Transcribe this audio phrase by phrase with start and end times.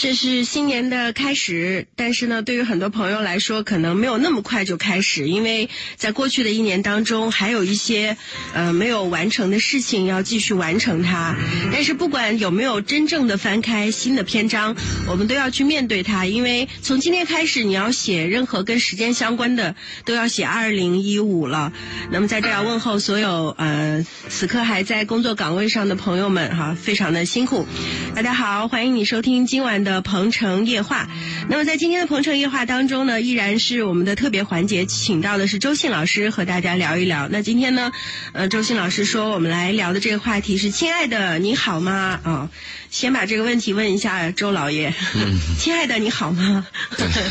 [0.00, 8.16] 这是新年的开始，但是呢，对于很多朋友来说，可能没有那么快就开始，因为在过去的一年当中，还有一些
[8.54, 11.36] 呃没有完成的事情要继续完成它。
[11.70, 14.74] 但是不管有没有真正的翻开新的篇章，
[15.06, 19.76] 我们都要去面对它，因为从今天开始，你要写任何跟时间相关的，
[20.06, 21.74] 都要写二零一五了。
[22.10, 27.66] 那么在这要问候所有呃此刻还在工作岗位上的朋友们哈，非常的辛苦。
[28.14, 29.89] 大家好，欢迎你收听今晚的。
[29.90, 31.08] 的鹏城夜话，
[31.48, 37.28] 那么在今天的鹏城夜话当中呢，依然是我们的特别环节，请到的是周信老师和大家聊一聊。
[37.30, 37.92] 那今天呢，
[38.32, 42.50] 呃，周信老师说我们来聊的这个话题是“亲爱的，你好吗？”啊，
[42.90, 44.92] 先把这个问题问一下周老爷。
[45.14, 46.66] 嗯， 亲爱的，你好吗？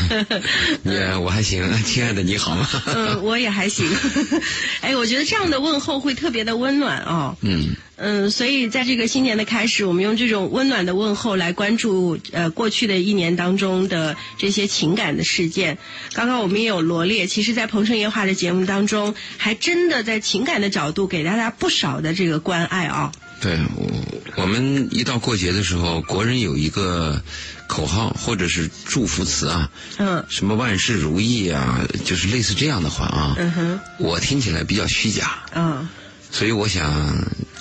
[0.84, 1.62] 也 我还行。
[1.84, 2.68] 亲爱的，你好吗？
[2.86, 3.86] 嗯，我也还行。
[4.80, 7.36] 哎，我觉得这样的问候会特别的温暖哦。
[7.42, 7.76] 嗯。
[8.02, 15.76] 嗯，所以在这个新年的开始，我们用这种温暖的问候来关注呃过去的一年当中的这些情感的事件。
[16.14, 23.12] 刚刚我们也有罗列，其实，在《鹏城夜话》的节目当中，还真的在情感的角度给大家不少的这个关爱啊。
[23.40, 23.90] 对，我
[24.36, 27.22] 我们一到过节的时候，国人有一个
[27.66, 33.34] 口号或者是祝福词啊，嗯，什么万事如意啊，就是类似这样的话啊。
[33.38, 35.42] 嗯哼，我听起来比较虚假。
[35.54, 35.88] 嗯，
[36.30, 37.16] 所以我想。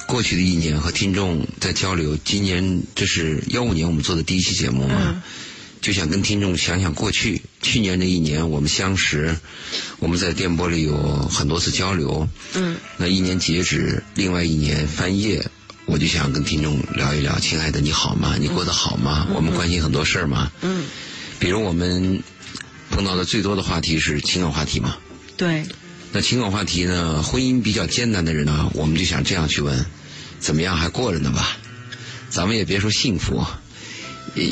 [0.09, 5.21] 过去的一年和听众在交流，今年这是幺五年我们做的第一期节目嘛，
[5.81, 9.37] 就想跟听众想想过去去年的一年我们相识，
[9.99, 12.27] 我们在电波里有很多次交流。
[12.55, 15.45] 嗯，那一年截止，另外一年翻页，
[15.89, 18.35] 我就想跟听众聊一聊，亲爱的你好吗？
[18.39, 19.27] 你过得好吗？
[19.33, 20.51] 我们关心很多事儿吗。
[20.61, 20.85] 嗯，
[21.39, 22.21] 比如我们
[22.91, 24.95] 碰到的最多的话题是情感话题嘛。
[25.35, 25.65] 对。
[26.11, 27.23] 那情感话题呢？
[27.23, 29.83] 婚姻比较艰难的人呢，我们就想这样去问。
[30.39, 30.77] 怎么样？
[30.77, 31.57] 还过着呢吧？
[32.29, 33.43] 咱们也别说幸福。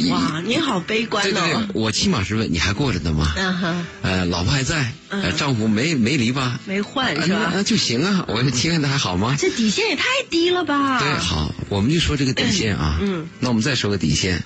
[0.10, 1.30] 哇，你好悲观哦！
[1.30, 3.32] 对对对，我起码是问你还过着呢吗？
[3.38, 3.86] 嗯哼。
[4.02, 4.92] 呃，老婆还在，
[5.38, 6.60] 丈夫没没离吧？
[6.66, 7.52] 没换是吧？
[7.54, 8.26] 那就行啊。
[8.28, 9.36] 我说亲爱的还好吗？
[9.40, 11.00] 这底线也太低了吧？
[11.00, 12.98] 对，好，我们就说这个底线啊。
[13.02, 13.28] 嗯。
[13.40, 14.44] 那我们再说个底线。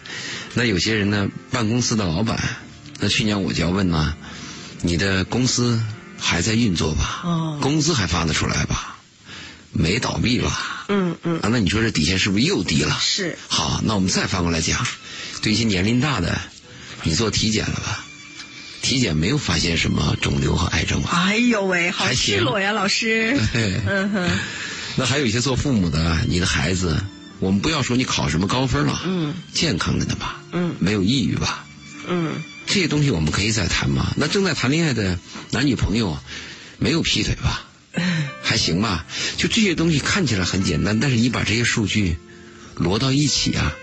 [0.53, 2.37] 那有些人呢，办公司的老板，
[2.99, 4.13] 那去年我就要问呢，
[4.81, 5.81] 你的公司
[6.19, 7.21] 还在运作吧？
[7.23, 7.59] 哦。
[7.61, 8.97] 工资还发得出来吧？
[9.71, 10.85] 没倒闭吧？
[10.89, 11.39] 嗯嗯。
[11.39, 12.97] 啊，那你说这底线是不是又低了？
[13.01, 13.37] 是。
[13.47, 14.85] 好，那我们再反过来讲，
[15.41, 16.39] 对一些年龄大的，
[17.03, 18.03] 你做体检了吧？
[18.81, 21.09] 体检没有发现什么肿瘤和癌症吧？
[21.13, 23.39] 哎呦喂，好赤裸呀，老师。
[23.53, 24.29] 嗯哼。
[24.97, 26.99] 那还有一些做父母的，你的孩子，
[27.39, 30.41] 我们不要说你考什么高分了，嗯，健康着呢吧？
[30.51, 30.75] 嗯。
[30.79, 31.65] 没有抑郁吧？
[32.07, 32.41] 嗯。
[32.65, 34.11] 这些东西我们可以再谈吗？
[34.17, 35.17] 那正在谈恋爱的
[35.51, 36.17] 男女朋友，
[36.79, 37.67] 没有劈腿吧？
[38.43, 39.05] 还行吧，
[39.37, 42.17] 就这些东西看起来很简单，但是你把这些数据
[42.75, 43.75] 摞到一起啊，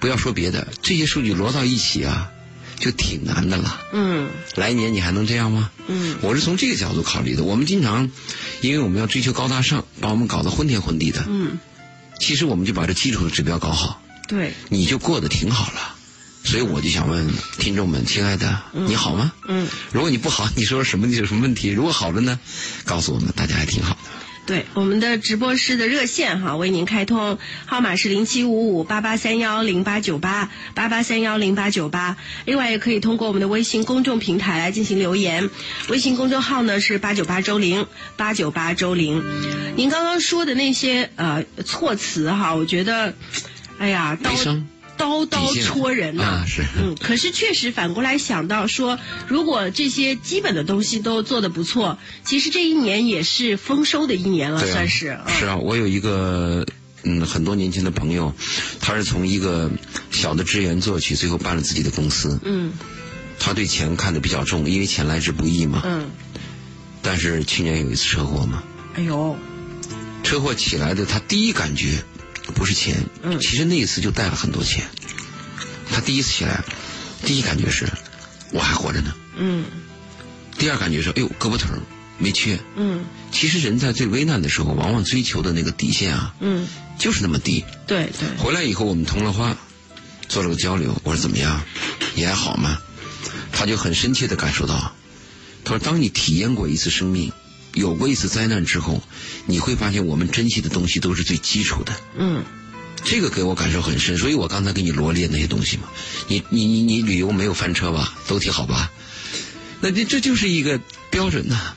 [0.00, 2.30] 不要说别的，这些数据摞到一起啊，
[2.78, 3.80] 就挺难的了。
[3.92, 5.70] 嗯，来年你还能这样吗？
[5.86, 7.44] 嗯，我是从这个角度考虑的。
[7.44, 8.10] 我们经常，
[8.60, 11.24] 因为我们要追求高大上，把我们搞得昏天昏地的。
[11.28, 11.58] 嗯，
[12.20, 15.91] 其实我们就把这基础的指标搞好，对，你就过得挺好了。
[16.44, 19.32] 所以我就想问听众们，亲爱的，你好吗？
[19.46, 21.70] 嗯，如果你不好，你说什么你有什么问题？
[21.70, 22.38] 如果好了呢，
[22.84, 24.00] 告诉我们，大家还挺好的。
[24.44, 32.16] 对，我们的直播室的热线哈为您开通，号码是零七五五八八三幺零八九八八八三幺零八九八。
[32.44, 35.48] 另外也可以通过我们的微信公众平台来进行留言，
[35.88, 37.86] 微信公众号呢是八九八周玲
[38.16, 39.22] 八九八周玲。
[39.76, 43.14] 您刚刚说的那些呃措辞哈，我觉得，
[43.78, 44.66] 哎呀，悲伤。
[45.02, 55.18] 刀刀戳人呐，是嗯，可是确实反过来想到说，如果这些基本的东西都做得不错，其实这一年也是丰收的一年了，算是。
[55.26, 56.64] 是啊，我有一个
[57.02, 58.32] 嗯很多年轻的朋友，
[58.78, 59.68] 他是从一个
[60.12, 62.38] 小的职员做起，最后办了自己的公司。
[62.44, 62.72] 嗯，
[63.40, 65.82] 他对钱看得比较重，因为钱来之不易嘛。
[65.84, 66.08] 嗯，
[67.02, 68.62] 但是去年有一次车祸嘛。
[68.94, 69.36] 哎呦，
[70.22, 72.04] 车祸起来的，他第一感觉。
[72.54, 74.84] 不是钱，嗯，其实那一次就带了很多钱。
[75.90, 76.62] 他第一次起来，
[77.24, 77.86] 第一感觉是，
[78.50, 79.64] 我还活着呢，嗯。
[80.58, 81.80] 第二感觉是，哎呦，胳膊疼
[82.18, 83.04] 没缺，嗯。
[83.30, 86.68] 其实人在最危难的时候，往往追求的那个底线啊，嗯，
[86.98, 87.64] 就是那么低。
[87.86, 88.28] 对对。
[88.38, 89.56] 回来以后我们通了话，
[90.28, 91.62] 做了个交流，我说怎么样，
[92.14, 92.78] 你还好吗？
[93.52, 94.94] 他就很深切的感受到，
[95.64, 97.32] 他说，当你体验过一次生命。
[97.74, 99.02] 有过一次灾难之后，
[99.46, 101.92] 你会发现我们珍惜的东西都是最基础的。
[102.16, 102.44] 嗯，
[103.04, 105.84] 这个给我感受很深，所以我刚才给你罗列那些东西嘛。
[106.28, 108.14] 你你你你旅游没有翻车吧？
[108.26, 108.90] 都挺好吧？
[109.80, 110.80] 那这这就是一个
[111.10, 111.74] 标准呐。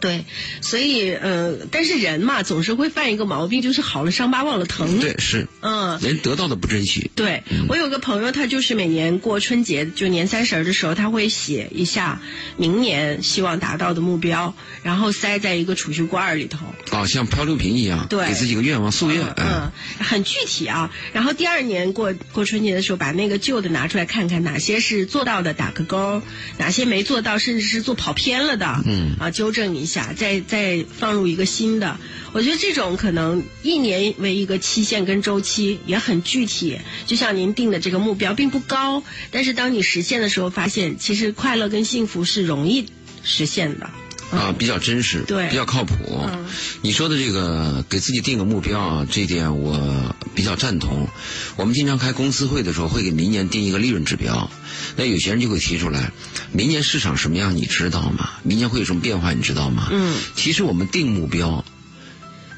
[0.00, 0.24] 对，
[0.60, 4.98] 所以呃，但是人嘛，总是会犯一个毛病，就是好了伤疤忘了疼。
[5.00, 5.46] 对，是。
[5.60, 7.10] 嗯，连得到的不珍惜。
[7.14, 12.20] 对，我有个朋友，他就是每年过春节，就年三十的时候，他会写一下
[12.56, 16.66] 明年希望达到的目标，然后塞在一个储蓄罐里头。
[16.92, 19.20] 哦，像漂流瓶一样，对，给自己个愿望夙愿。
[19.36, 20.90] 嗯，很具体啊。
[21.12, 26.22] 然后第二年过过春节的时候，把那个旧的拿出来看看，哪些是做到的，打个勾；
[26.58, 31.98] 哪些没做到，甚至是做跑偏了的，嗯，啊，纠正一下，再再放入一个新的。
[32.32, 42.86] 我觉得这种可能一年为一个期限跟周期也很具体，就像您定的这个目标并不高，但是当你实现的时候，发现其实快乐跟幸福是容易
[43.24, 43.90] 实现的。
[44.30, 45.94] 啊，比较真实，对，比较靠谱。
[46.22, 46.46] 嗯，
[46.82, 51.08] 你说的这个给自己定个目标啊，这点我比较赞同。
[51.56, 54.50] 我们经常开公司会的时候，会给明年定一个利润指标。
[54.96, 56.12] 那有些人就会提出来，
[56.52, 58.30] 明年市场什么样你知道吗？
[58.42, 59.88] 明年会有什么变化你知道吗？
[59.90, 61.64] 嗯，其实我们定目标。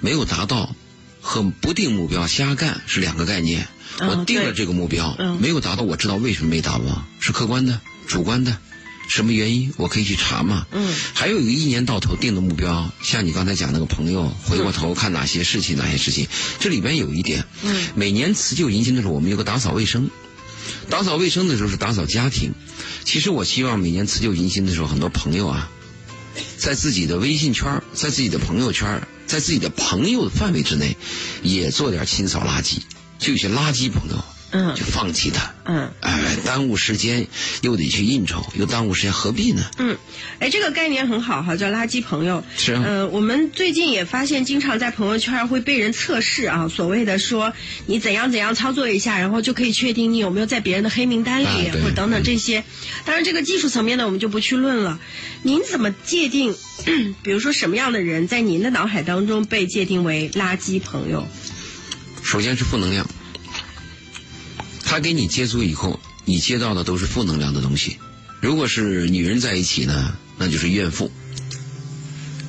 [0.01, 0.75] 没有达到，
[1.21, 3.69] 和不定目标瞎干是两个概念。
[4.01, 8.57] 我定了这个目标，没有达到，我知道为什么没达到，是客观的、主观的，
[9.09, 9.73] 什么原因？
[9.77, 10.67] 我可以去查嘛。
[10.71, 10.95] 嗯。
[11.15, 16.29] 还有一个一年到头定的目标，像你刚才讲那个朋友，回过头看哪些事情，哪些事情，
[16.59, 17.45] 这里边有一点。
[17.63, 17.89] 嗯。
[17.95, 20.11] 每年辞旧迎新的时候，我们有个打扫卫生，
[20.89, 22.53] 打扫卫生的时候是打扫家庭。
[23.05, 25.71] 其实我希望每年辞旧迎新的时候，很多朋友啊。
[26.57, 30.97] 在自己的微信圈，在自己的朋友圈，在自己的朋友的范围之内，
[31.43, 32.79] 也做点清扫垃圾，
[33.19, 34.25] 就有些垃圾朋友。
[34.53, 35.53] 嗯，就放弃它。
[35.65, 37.27] 嗯，哎，耽误时间，
[37.63, 39.63] 又得去应酬，又耽误时间，何必呢？
[39.79, 39.97] 嗯，
[40.39, 42.45] 哎，这个概念很好哈，叫垃圾朋友。
[42.57, 42.83] 是啊。
[42.85, 47.53] 呃，我们最近也发现，经常在朋友圈会被人测试啊，所谓的说
[47.87, 52.65] 你怎样怎样操作一下，然后就可以确定你有没有在别人的黑名单里，或者等等这些。
[53.05, 55.01] 当然，这个技术层面呢我们就不去论了。
[55.43, 56.55] 您怎么界定？
[57.23, 61.27] 比如说什么样的人在您的脑海当中被界定为垃圾朋友？
[62.23, 63.07] 首先是负能量。
[64.93, 67.97] 他跟你接触以后，你接到的都是负能量的东西。
[68.43, 71.11] 如果是女人在一起呢，那就是怨妇。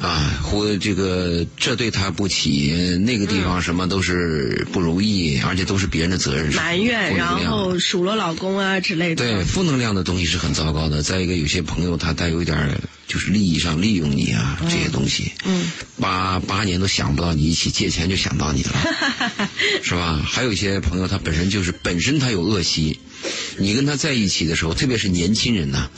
[0.04, 2.74] 啊，或这个这对他不起，
[3.06, 6.54] 那个地方什么都是不如意，而且都是别人的责任。
[6.54, 9.26] 埋怨，然后数落老公啊之类的。
[9.26, 11.02] 对，负能量的东西是很糟糕的。
[11.02, 12.78] 再一个，有些朋友他带有一点
[13.08, 15.32] 就是利益上利用你啊，这些东西。
[15.46, 15.72] 嗯。
[16.02, 18.72] 八八年都想不到你一起借钱就想到你了，
[19.82, 20.22] 是吧？
[20.22, 23.00] 还有一些朋友他本身就是本身他有恶习，
[23.58, 25.90] 你跟他在一起的时候，特别是年轻人呢。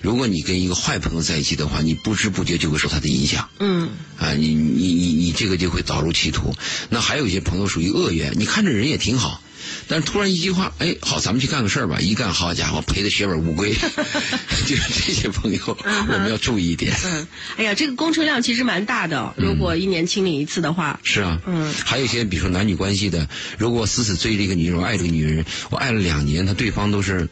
[0.00, 3.48] 如果你跟一个坏朋友在一起的话，你不知不觉就会受他的影响。
[3.58, 3.90] 嗯。
[4.18, 6.54] 啊，你你你你这个就会导入歧途。
[6.88, 9.42] 那还有一些朋友属于恶缘，你看这人也挺好，
[9.86, 12.00] 但是突然一句话，哎，好，咱们去干个事儿吧。
[12.00, 13.72] 一干，好家伙，赔的血本无归。
[14.66, 16.92] 就是这些朋友，我们要注意一点。
[17.04, 17.26] 嗯。
[17.56, 20.98] 哎呀，这个工程量其实蛮大的，如果一年清理一次的话。
[21.04, 21.40] 是啊。
[21.46, 21.72] 嗯。
[21.84, 27.28] 还有一些，比如说男女关系的，如果我死死追着一个女人，我爱这个女人，我爱了两年，他对方都是。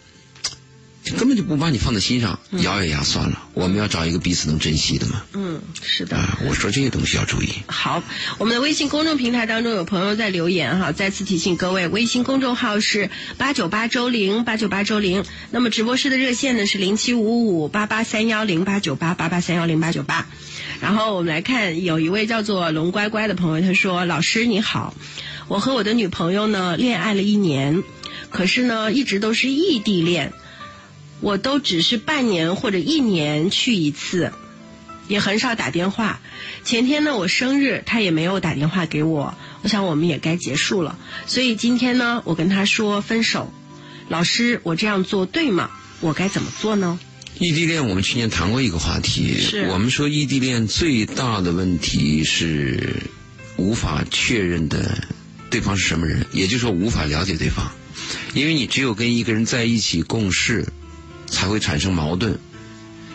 [1.12, 3.42] 根本就不把你放在心上，咬咬牙算了。
[3.54, 5.22] 我们要找一个彼此能珍惜的嘛。
[5.34, 6.18] 嗯，是的。
[6.48, 7.48] 我说这些东西要注意。
[7.68, 8.02] 好，
[8.38, 13.08] 我们的微信公众平台当中有朋友在留言哈，再次提醒各位，微信公众号是
[13.38, 15.24] 八九八周零八九八周零。
[15.52, 20.26] 那么直播室的热线呢是零七五五八八三幺零八九八八八三幺零八九八。
[20.80, 24.92] 然后我们来看，有一位叫做龙乖乖的朋友，他说：“老师你好，
[25.46, 27.84] 我和我的女朋友呢恋爱了一年，
[28.30, 30.32] 可是呢一直都是异地恋。”
[31.20, 34.32] 我都只是半年或者一年去一次，
[35.08, 36.20] 也很少打电话。
[36.64, 39.34] 前天呢，我生日，他也没有打电话给我。
[39.62, 43.52] 我想我们也该结束了，所以今天呢，我跟他说分手。
[44.08, 45.70] 老师，我这样做对吗？
[46.00, 46.98] 我该怎么做呢？
[47.38, 49.36] 异地恋，我们去年谈过一个话题，
[49.68, 53.02] 我们说异地恋最大的问题是
[53.56, 54.98] 无法确认的
[55.50, 57.72] 对方是什么人，也就是说无法了解对方，
[58.34, 60.66] 因为你只有跟一个人在一起共事。
[61.26, 62.38] 才会产生矛盾，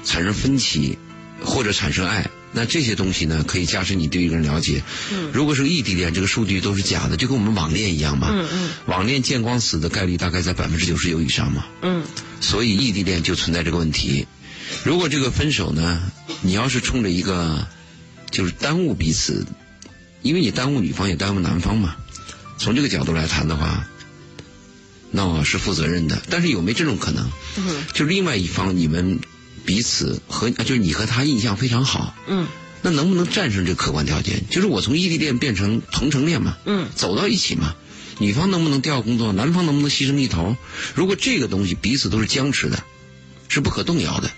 [0.04, 0.98] 产生分歧，
[1.44, 2.30] 或者产生爱。
[2.54, 4.84] 那这些东西呢，可以加深你对一个人了解。
[5.14, 5.32] 嗯。
[5.34, 8.28] 如果是异地恋，这个数据都是假的，就跟我们网恋一样嘛。
[8.30, 8.70] 嗯嗯。
[8.88, 11.66] 网恋见光死的概率大概在百分之九十九以上嘛。
[11.82, 12.04] 嗯。
[12.42, 14.28] 所以异地恋就存在这个问题。
[14.84, 17.66] 如果这个分手呢，你要是冲着一个，
[18.30, 19.46] 就是耽误彼此，
[20.22, 21.96] 因为你耽误女方也耽误男方嘛。
[22.58, 23.88] 从这个角度来谈的话。
[25.44, 27.30] 是负责任的，但是有没这种可能？
[27.58, 29.20] 嗯，就另外一方你们
[29.66, 32.48] 彼此和就是你和他印象非常好，嗯，
[32.82, 34.44] 那能不能战胜这客观条件？
[34.50, 37.76] 就是我从异地恋变成同城恋嘛，嗯，走到一起嘛，
[38.20, 40.56] 女方能不能调工作，男方能不能牺牲一头？
[40.96, 42.84] 如果这个东西彼此都是僵持的，
[43.48, 44.32] 是不可动摇的，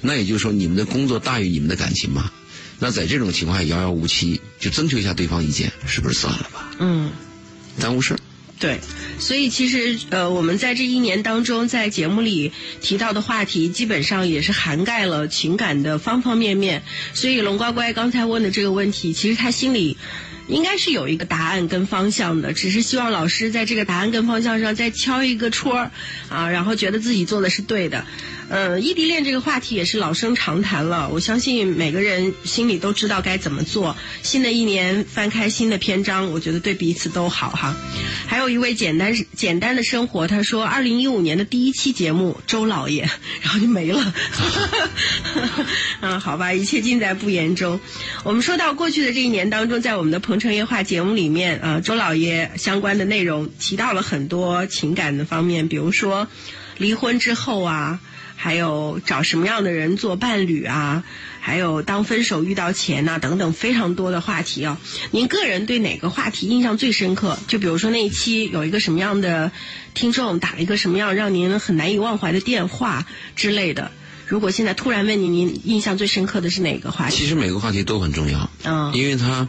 [0.00, 2.30] 那也就是说你们的工作大于你们的感情嘛？
[2.80, 6.70] 那在这种情况下遥遥无期，就征求一下对方意见，是不是算了吧？
[6.78, 7.12] 嗯，
[7.78, 8.20] 耽误事儿。
[8.64, 8.80] 对，
[9.18, 16.82] 所以其实呃，我们在这一年当中，在节目里提到的话题，基本上也是涵盖了情感的方方面面。
[17.12, 19.98] 所以龙乖乖刚才问的这个问题，其实他心里。
[20.46, 25.90] 应该是有一个答案跟方向的，只是希望老师在这个答案跟方向上再敲一个戳儿，
[26.28, 28.04] 啊，然后觉得自己做的是对的。
[28.48, 33.96] 呃，异地恋这个话题也是老生常谈了，我相信每个人心里都知道该怎么做。
[34.22, 37.74] 新的一年翻开新的篇章，我觉得对彼此都好哈。
[38.26, 43.08] 还有一位简单简单的生活，他说二零一五年的第一期节目周老爷，
[43.40, 44.14] 然后就没了。
[46.02, 47.80] 嗯，好吧，一切尽在不言中。
[48.24, 56.28] 我们说到过去的这一年当中，在我们的《鹏城夜话》节目里面，呃，周老爷相关的内容提到了很多情感的方面，比如说
[56.76, 58.00] 离婚之后啊。
[58.44, 61.02] 还有找什么样的人做伴侣啊？
[61.40, 64.78] 还有当分手遇到钱呐等等非常多的话题啊。
[65.12, 67.38] 您个人对哪个话题印象最深刻？
[67.48, 69.50] 就比如说那一期有一个什么样的
[69.94, 73.90] 听众打了一个什么样让您很难以忘怀的电话之类的。
[74.26, 77.16] 如果现在突然问你，您印象最深刻的是哪个话题？
[77.16, 79.48] 其实每个话题都很重要，嗯，因为他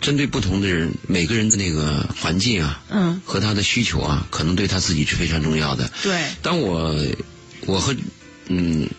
[0.00, 5.92] 针对不同的人，每个人的那个环境啊，嗯，和他的需求啊，可能对他自己是非常重要的。
[6.02, 6.22] 对。
[6.40, 6.96] 当我
[7.66, 7.94] 我和
[8.52, 8.90] 嗯，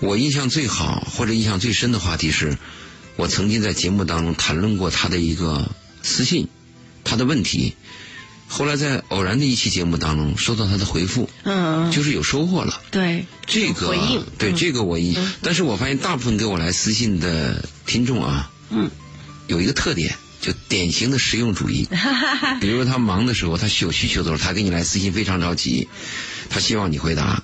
[0.00, 2.56] 我印象最好或者印象最深的话题是，
[3.16, 5.70] 我曾经在节目当中谈论过他的一个
[6.02, 6.48] 私信，
[7.04, 7.74] 他的问题，
[8.48, 12.80] 后来在偶然的一期节目当中收到他的回复，嗯，就是有收获了。
[12.90, 18.90] 对，这个回应，对这个我印，但是我发现大部分给我来私信的听众啊，嗯，
[19.46, 21.86] 有一个特点，就典型的实用主义。
[22.62, 25.86] 比如说他忙的时候，他有需求的时候，他给你来私信非常着急，
[26.48, 27.42] 他希望你回答。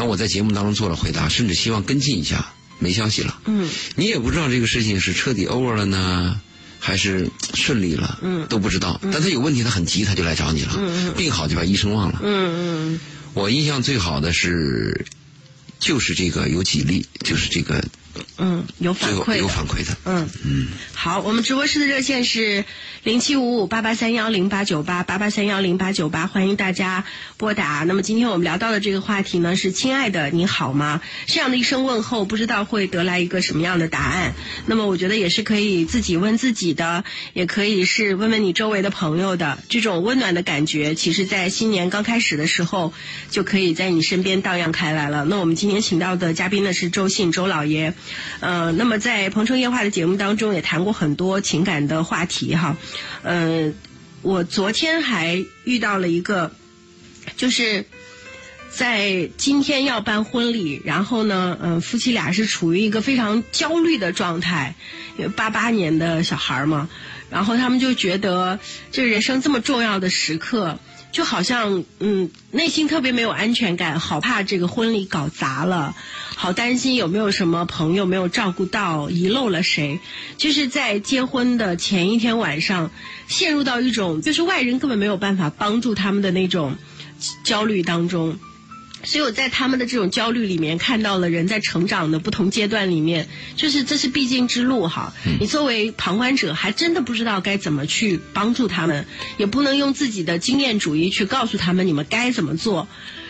[0.00, 3.38] 那我在节目当中做了回答，甚至希望跟进一下，没消息了。
[3.44, 6.40] 嗯，你也不知道这个事情是彻底 over 了呢，
[6.78, 8.18] 还是顺利了？
[8.22, 8.98] 嗯，都不知道。
[9.12, 10.72] 但他有问题，他很急，他就来找你了。
[10.78, 12.18] 嗯嗯，病好就把医生忘了。
[12.22, 13.00] 嗯嗯，
[13.34, 15.04] 我印象最好的是，
[15.78, 17.84] 就是这个有几例，就是这个。
[18.38, 19.96] 嗯，有反馈，有反馈的。
[20.04, 22.64] 嗯嗯，好，我们直播室的热线是
[23.04, 27.04] 零七五五八八三幺零八九八八八三幺零八九八，欢迎大家
[27.36, 27.84] 拨打。
[27.86, 34.34] 那么今天我们聊到的这个话题呢是“亲爱的，你好吗？”这样的一声问候，不知道会得来一个什么样的答案。
[34.66, 39.58] 那么我觉得也是可以自己问自己的，也可以是问问你周围的朋友的。
[39.68, 42.92] 这种温暖的感觉，其实在新年刚开始的时候，
[43.30, 45.24] 就可以在你身边荡漾开来了。
[45.26, 47.94] 那我们今天请到的嘉宾呢是周信周老爷。
[48.40, 52.76] 呃，那么在《鹏城夜话》的节目当中也谈过很多情感的话题哈。
[53.22, 53.72] 呃，
[54.22, 56.52] 我昨天还遇到了一个，
[57.36, 57.84] 就是
[58.70, 64.74] 在今天要办婚礼，然后呢，嗯，夫妻俩是处于一个非常焦虑的状态，
[65.18, 66.88] 因为八八年的小孩嘛，
[67.30, 68.58] 然后他们就觉得
[68.92, 70.78] 这人生这么重要的时刻。
[71.12, 75.94] 就好像嗯，内心特别没有安全感，好怕这个婚礼搞砸了，
[76.36, 79.98] 好担心有没有什么朋友没有照顾到，遗漏了谁，
[80.36, 82.90] 就是在结婚的前一天晚上，
[83.26, 86.76] 陷入到一种就是外人根本没有办法帮助他们的那种
[87.44, 88.38] 焦虑当中。
[89.02, 95.14] 所以我在他们的这种焦虑里面看到了人在成长的不同阶段里面，就是这是必经之路哈。
[95.40, 99.06] 你作为旁观者，还真的不知道该怎么去帮助他们，
[99.38, 102.88] 也不能用自己的经验主义去告诉他们你们该怎么做。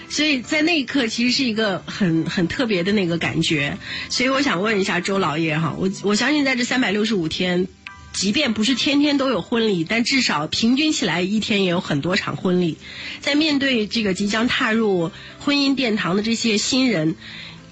[0.08, 3.78] 所以在那一刻，其实是一个很很特别的那个感觉。
[4.08, 7.68] 所以我想问一下周老爷哈，我我相信在这三百六十五天。
[8.12, 12.76] 即便不是天天都有婚礼，但至少平均起来一天也有很多场婚礼。
[13.20, 17.14] 在面对这个即将踏入婚姻殿堂的这些新人，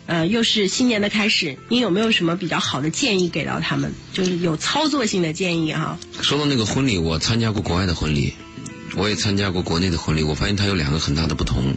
[0.07, 3.93] 呃，又是新年的开始，您有没有什么比较好的建议给到他们？
[4.13, 5.99] 就是有操作性的建议哈。
[6.23, 8.33] 说到那个婚礼，我参加过国外的婚礼，
[8.97, 11.77] 我也参加过国内的婚礼，我发现它有两个很大的不同。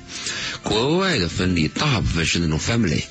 [0.63, 3.01] 国外的婚礼大部分是那种 family，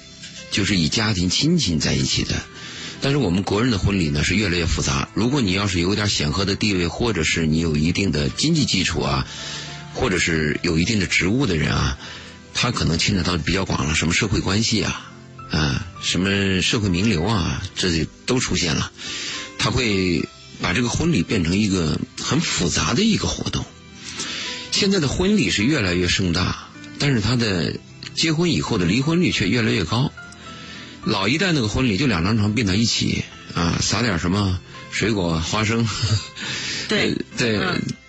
[0.53, 2.35] 就是以家庭亲情在一起的。
[3.03, 5.09] 但是我们国人的婚礼呢是越来越复杂。
[5.15, 9.27] 如果你要是有点显赫的地位，或者是你有一定的经济基础啊，
[9.95, 11.99] 或者是有一定的职务的人啊，
[12.53, 15.11] 他可能牵扯到比较广了，什么社会关系啊，
[15.51, 18.93] 啊，什么社会名流啊，这都出现了。
[19.59, 20.29] 他会
[20.61, 23.65] 把这个婚礼变成一个很复杂的一个活动。
[24.73, 27.75] 现在的婚礼是越来越盛大，但是他的
[28.15, 30.13] 结婚以后的离婚率却越来越高。
[31.05, 35.87] 老一代那个婚礼就两张床并到一起啊，撒点什么水果花生，
[36.89, 37.61] 对对，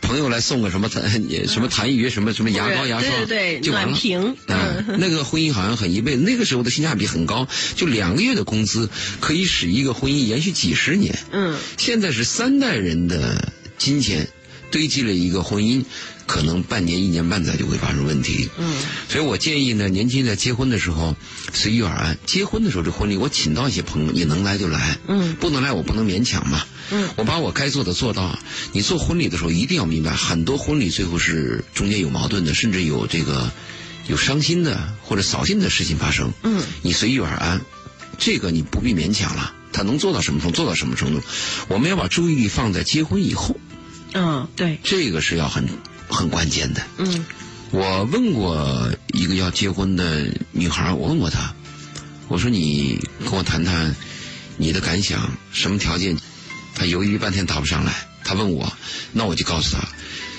[0.02, 1.02] 朋友来送个什么痰
[1.48, 11.18] 什么痰盂什么什么牙膏牙刷，对对对，暖瓶啊，那个婚姻好像很一辈子，那个时候的性价比很高，就两个月的工资可以使一个婚姻延续几十年。
[11.32, 14.28] 嗯，现在是三代人的金钱
[14.70, 15.86] 堆积了一个婚姻。
[16.32, 18.50] 可能半年、一年半载就会发生问题。
[18.58, 18.74] 嗯，
[19.10, 21.14] 所以我建议呢，年轻人在结婚的时候
[21.52, 22.18] 随遇而安。
[22.26, 24.98] 结婚的时候这婚礼，我请到一些朋友，你能来就来。
[25.08, 26.64] 嗯，不能来我不能勉强嘛。
[26.90, 28.40] 嗯，我把我该做的做到。
[28.72, 33.52] 你做婚礼的时候一定要明白，很多婚礼最后是中间有矛盾的，甚至有这个
[34.08, 36.32] 有伤心的或者扫兴的事情发生。
[36.44, 37.60] 嗯，你随遇而安，
[38.18, 39.54] 这个你不必勉强了。
[39.74, 40.56] 他能做到什么程度？
[40.56, 41.22] 做到什么程度？
[41.68, 43.58] 我们要把注意力放在结婚以后。
[44.14, 45.68] 嗯，对，这个是要很
[46.12, 46.82] 很关键的。
[46.98, 47.26] 嗯，
[47.72, 51.54] 我问过一个要结婚的女孩，我问过她，
[52.28, 53.96] 我说你跟我谈谈
[54.58, 56.18] 你的感想，什么条件？
[56.76, 58.08] 她犹豫半天答不上来。
[58.24, 58.72] 她问我，
[59.12, 59.88] 那我就告诉她，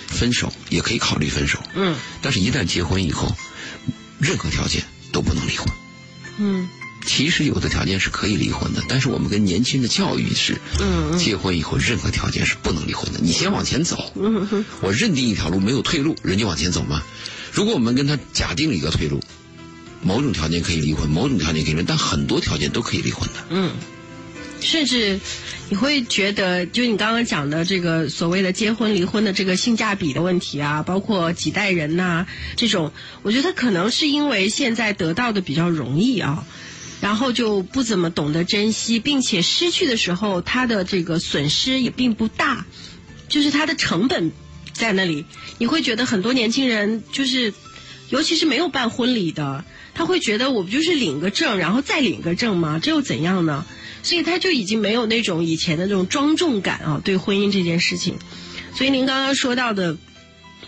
[0.09, 1.59] 分手也可以考虑分手。
[1.75, 3.35] 嗯，但是一旦结婚以后，
[4.19, 5.69] 任何条件都不能离婚。
[6.39, 6.69] 嗯。
[7.05, 13.21] 其实有的条件是可以离婚的，但是我们跟年轻人的教育是，嗯结婚以后任何条件是不能离婚的。
[13.21, 14.13] 你先往前走，
[14.81, 17.03] 我认定一条路没有退路，人就往前走嘛。
[17.53, 19.21] 如果我们跟他假定了一个退路，
[20.03, 23.35] 某种条件可以离婚，某种条件可以离婚，但很多条件都可以离婚的。
[23.51, 23.73] 嗯，
[24.61, 25.21] 甚至
[25.69, 32.93] 你会觉得，就你刚刚讲的这个所谓的结婚离婚的这个性价比的问题啊，包括几代人呐这种，
[33.23, 36.47] 我觉得可能是因为现在得到的比较容易啊。
[37.03, 42.65] 然后就不怎么懂得珍惜，并且失去的时候，他的这个损失也并不大，
[43.29, 44.31] 就是他的成本
[44.73, 45.27] 在那里。
[45.59, 47.53] 你会觉得很多年轻人就是，
[48.09, 52.79] 尤其是没有办婚礼的，他会觉得我不就是领个证，然后再领个证吗？
[52.81, 53.67] 这又怎样呢？
[54.05, 58.15] 所以他就已经没有那种以前的那种庄重感啊，对婚姻这件事情。
[58.77, 59.97] 所以您刚刚说到的，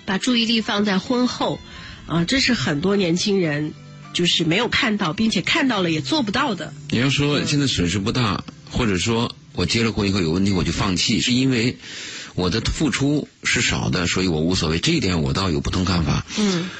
[0.04, 1.60] 把注意力放在婚后
[2.08, 3.72] 啊，这是很多年轻人。
[4.14, 6.72] 就是没有看到，并且看到了也做不到的。
[6.88, 11.76] 你要说现在损失不大，或者说我结了婚以后有问题我就放弃，是因为
[12.34, 14.78] 我的付出是少的，所以我无所谓。
[14.78, 16.24] 这一点我倒有不同看法。
[16.38, 16.70] 嗯，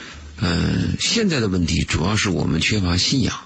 [0.41, 3.39] 嗯，现在的问题主要是我们缺乏信仰，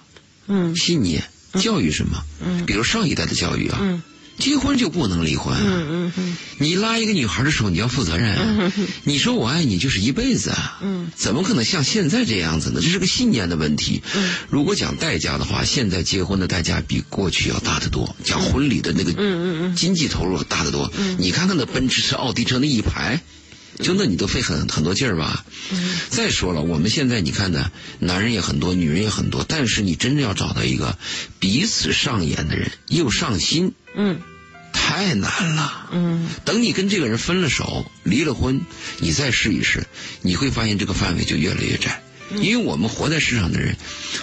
[0.46, 1.24] 嗯，信念，
[1.54, 2.22] 教育什么？
[2.44, 3.78] 嗯，比如上一代的教育啊。
[3.80, 4.02] 嗯。
[4.38, 5.56] 结婚就不能离婚。
[5.58, 6.36] 嗯嗯嗯。
[6.58, 8.36] 你拉一个女孩的时候，你要负责任。
[8.38, 8.72] 嗯
[9.04, 10.78] 你说我爱你就是一辈子啊。
[10.82, 11.10] 嗯。
[11.16, 12.80] 怎么可能像现在这样子呢？
[12.80, 14.02] 这是个信念的问题。
[14.14, 14.34] 嗯。
[14.48, 18.16] 如果讲代价的话，现在结婚的代价比过去要大得多。
[18.24, 19.10] 讲婚礼的那个。
[19.12, 19.76] 嗯嗯嗯。
[19.76, 20.92] 经济投入大得多。
[20.96, 21.16] 嗯。
[21.18, 23.20] 你看看那奔驰车、奥迪车那一排，
[23.78, 25.44] 就那你都费很很多劲儿吧。
[25.70, 25.98] 嗯。
[26.10, 30.98] 再说了，我们现在你看呢，男人也很多，女人也很多，但是你真正要找到一个
[31.38, 33.72] 彼此上眼的人，又上心。
[33.94, 34.20] 嗯。
[34.70, 35.88] 太难了。
[35.92, 38.60] 嗯，等你跟这个人分了手、离了婚，
[38.98, 39.86] 你再试一试，
[40.22, 42.02] 你会发现这个范围就越来越窄。
[42.36, 43.76] 因为我们活在世上的人，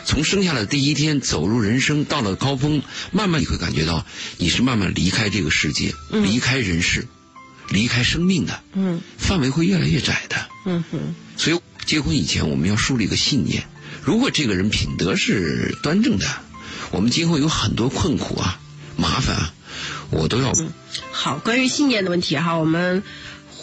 [0.06, 4.06] 从生下来第一天走入人生，到了高峰，慢慢你会感觉到
[4.38, 7.08] 你是慢慢离开这个世界、离开人世、
[7.70, 8.60] 离开生命的。
[8.74, 10.36] 嗯，范围会越来越窄的。
[10.66, 11.16] 嗯哼。
[11.38, 13.68] 所以结婚以前，我们要树立一个信念：
[14.04, 16.26] 如果这个人品德是端正的，
[16.92, 18.60] 我们今后有很多困苦啊、
[18.96, 19.54] 麻烦啊。
[20.12, 20.54] 我都要。
[21.12, 23.04] 好，关于信念的问题哈，我们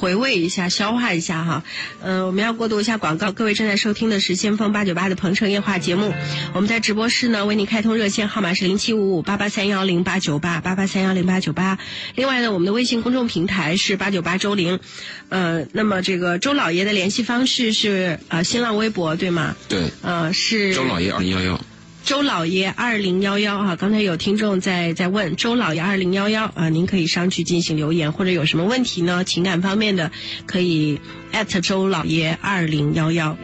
[0.02, 1.62] 回味一下，消化一下哈。
[2.02, 3.30] 呃，我们要过渡一下广告。
[3.30, 6.12] 各位正在收听的是先锋八九八的鹏城夜话节目。
[6.54, 11.78] 我们在直播室呢，为您开通热线号码是零七五五八八三幺零八九八八八三幺零八九八。
[12.16, 14.80] 另外呢，我们的微信公众平台是八九八周玲。
[15.28, 19.54] 呃，那么这个周老爷的联系方式是呃新浪微博对吗？
[19.68, 19.84] 对。
[20.02, 21.60] 呃，是周老爷二零幺幺。
[22.04, 29.22] 周老爷二零幺幺啊，刚才有听众在在问周老爷二零幺幺啊，您可以上去进行留言，或者有什么问题呢？
[29.24, 30.10] 情感方面的
[30.44, 33.38] 可以艾特周老爷二零幺幺。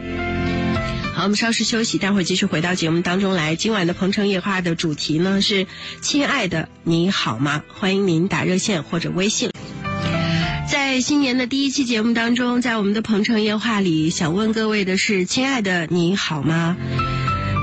[1.15, 3.55] 好，我们稍事休息，待会儿继续回到节目当中来。
[3.55, 5.65] 今晚的鹏城夜话的主题呢是
[6.01, 7.63] “亲爱的你好吗”？
[7.73, 9.51] 欢迎您打热线或者微信。
[10.69, 16.75] 在新年的第一期节目当中，在我们的鹏城夜话里，想问各位的是“亲爱的你好吗”？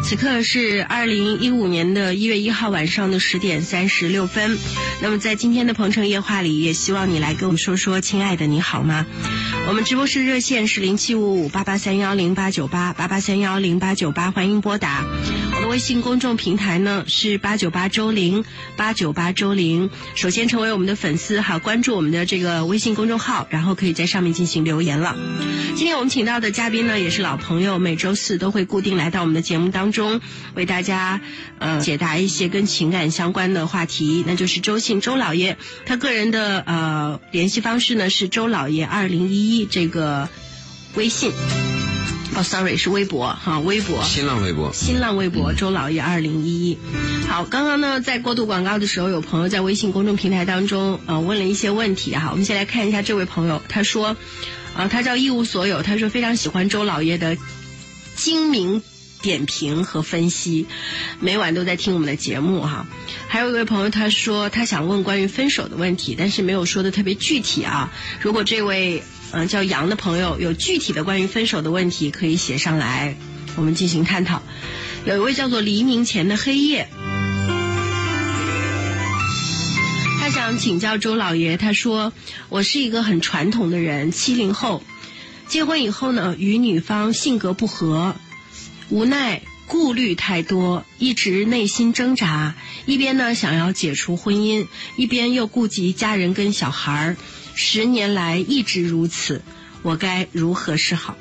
[0.08, 4.56] 此刻是二零一五年的一月一号晚上的十点三十六分。
[5.02, 9.04] 那么在今天的鹏城夜话里，也希望你来跟我们说说，亲爱的你好吗？
[9.66, 15.04] 我们直播室热线是零七五五八八三幺零八九八八八三幺零八九八，欢迎拨打。
[15.68, 18.44] 微信公众平台呢是八九八周玲
[18.76, 19.90] 八九八周玲。
[20.14, 25.16] 首先成为我们的粉丝哈，关注我们的这个微信公众号，然后可以在上面进行留言了。
[25.74, 30.20] 今天我们请到的嘉宾呢也是老朋友，每周四都会固定来到我们的节目当中，
[30.54, 31.20] 为大家
[31.58, 35.58] 呃解答一些跟情感相关的话题，那就是周信周老爷。
[35.84, 39.66] 他个人的呃联系方式呢是周老爷二零一一。
[39.66, 40.28] 这个
[40.94, 41.32] 微信
[42.36, 46.78] 哦，sorry 是微博哈，微博新浪微博新浪微博周老爷二零一一。
[47.26, 54.18] 好，刚刚呢在过渡广告的时候，有朋友在微信公众平台当中呃问了一些问题哈，我们先来看一下这位朋友，他说
[54.76, 55.82] 啊，他叫一无所有。
[55.82, 57.38] 他说非常喜欢周老爷的
[58.16, 58.82] 精明
[59.22, 60.66] 点评和分析，
[61.20, 62.86] 每晚都在听我们的节目哈。
[63.28, 67.90] 还有一位朋友他说他想问关于分手的问题，但是没有说的特别具体啊。
[68.20, 73.16] 如果这位嗯叫杨的朋友有具体的关于分手的问题，可以写上来，
[73.56, 74.42] 我们进行探讨。
[75.04, 76.88] 有一位叫做黎明前的黑夜。
[80.18, 82.12] 他想请教周老爷，他说
[82.48, 84.82] ：“我是一个很传统的人，七零后，
[85.46, 88.16] 结婚以后呢，与女方性格不合，
[88.88, 92.54] 无奈顾虑太多，一直内心挣扎，
[92.86, 97.16] 一边呢想要解除婚姻，一边又顾及家人跟小孩儿，
[97.56, 99.42] 十年来一直如此，
[99.82, 101.16] 我该如何是好？”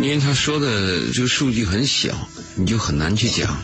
[0.00, 3.60] 因为他说的这个数据很小，你就很难去讲。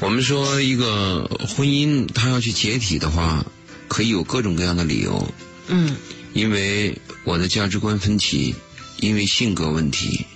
[0.00, 3.46] 我们说一个婚姻，他要去解体的话，
[3.88, 5.32] 可以有各种各样的理由。
[5.68, 5.94] 嗯。
[6.32, 8.56] 因为我的价值观分歧，
[8.98, 10.26] 因为性格问题，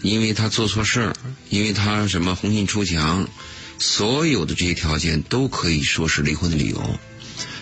[0.00, 1.16] 因为他做错事儿，
[1.50, 3.28] 因为他什么红杏出墙，
[3.78, 6.98] 所有的这些条件都可以说是离婚的理由。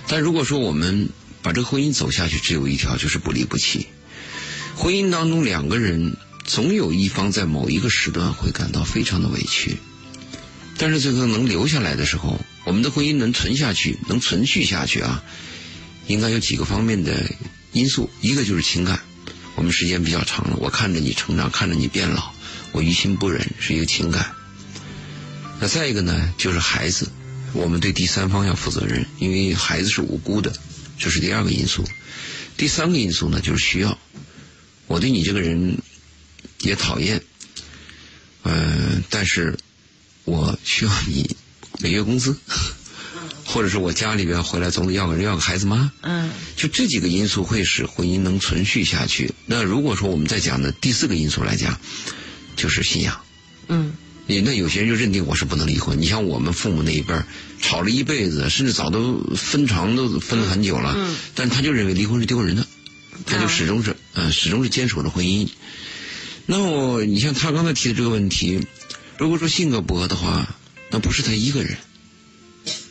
[0.06, 1.08] 但如果说我们
[1.42, 3.86] 把这个婚姻走下去，只有一条，就是不离不弃。
[4.76, 9.76] 婚姻当中两个人，总有一方在某一个时段会感到非常的委屈。
[10.76, 15.24] 但是最后能留下来的时候，我们的婚姻能存下去，能存续下去啊，
[16.06, 17.28] 应该有几个方面的
[17.72, 18.08] 因素。
[18.20, 19.00] 一个就是情感，
[19.56, 22.32] 我们时间比较长了，我看着你成长，看着你变老，
[22.70, 24.30] 我于心不忍，是一个情感。
[25.58, 27.10] 那再一个呢，就是孩子，
[27.52, 30.52] 我们对第三方要负责任，因为孩子是无辜的，
[30.98, 31.84] 这是第二个因素。
[32.56, 33.98] 第三个因素呢，就是需要，
[34.86, 35.78] 我对你这个人
[36.60, 37.22] 也讨厌，
[38.42, 39.56] 嗯，但是。
[40.24, 41.36] 我需要你
[41.78, 42.36] 每月工资，
[43.46, 45.90] 或者是我家里边回来总得要个人要个孩子妈。
[46.02, 49.32] 嗯，就这几个因素会使婚姻能存续下去。
[49.46, 51.80] 那如果说我们再讲的第四个因素来讲，
[52.56, 53.18] 就是信仰。
[53.68, 53.94] 嗯，
[54.28, 56.00] 你那有些人就认定我是不能离婚。
[56.00, 57.26] 你像我们父母那一辈儿，
[57.62, 60.94] 吵了一辈子，甚至早都分床都分了很久了。
[60.96, 62.66] 嗯，但他就认为离婚是丢人的，
[63.24, 65.48] 他就始终是嗯始终是坚守着婚姻。
[66.44, 68.60] 那我你像他刚才提的这个问题。
[69.16, 70.54] 如果说性格不合的话，
[70.90, 71.76] 那不是他一个人。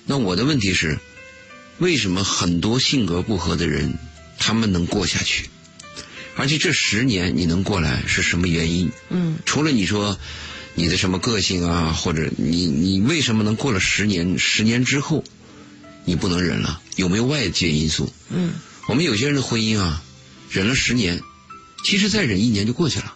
[0.05, 0.97] 那我的问题是，
[1.77, 3.97] 为什么很多性格不合的人，
[4.37, 5.49] 他们能过下去？
[6.35, 8.91] 而且这十年你能过来是什么原因？
[9.09, 9.37] 嗯。
[9.45, 10.19] 除了你说
[10.77, 14.37] 你的什么个性啊，或者你你为什么能过了十年？
[14.37, 15.23] 十年之后
[16.05, 16.79] 你不能忍了？
[16.95, 18.13] 有没有外界因素？
[18.29, 18.53] 嗯。
[18.85, 20.03] 我们有些人的婚姻啊，
[20.51, 21.19] 忍了十年，
[21.83, 23.15] 其实再忍一年就过去了。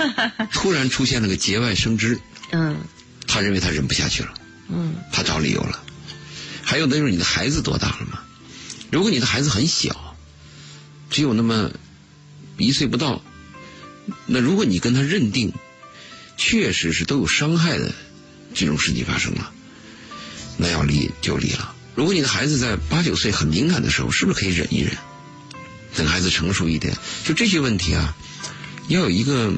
[0.52, 2.18] 突然出现了个节外生枝。
[2.50, 2.78] 嗯，
[3.26, 4.32] 他认为他忍不下去了，
[4.70, 5.84] 嗯，他找理由了。
[6.62, 8.20] 还有那就是你的孩子多大了嘛？
[8.90, 10.16] 如果你的孩子很小，
[11.10, 11.70] 只有那么
[12.56, 13.22] 一岁不到，
[14.24, 15.52] 那如果你跟他认定
[16.44, 17.94] 确实是都有伤害的
[18.52, 19.52] 这种事情发生了，
[20.56, 21.74] 那要离就离了。
[21.94, 24.96] 如果你的孩子在八九岁很敏感的时候，是不是可以忍一忍？
[25.96, 28.16] 等孩子成熟一点，就这些问题啊，
[28.88, 29.52] 要有一个。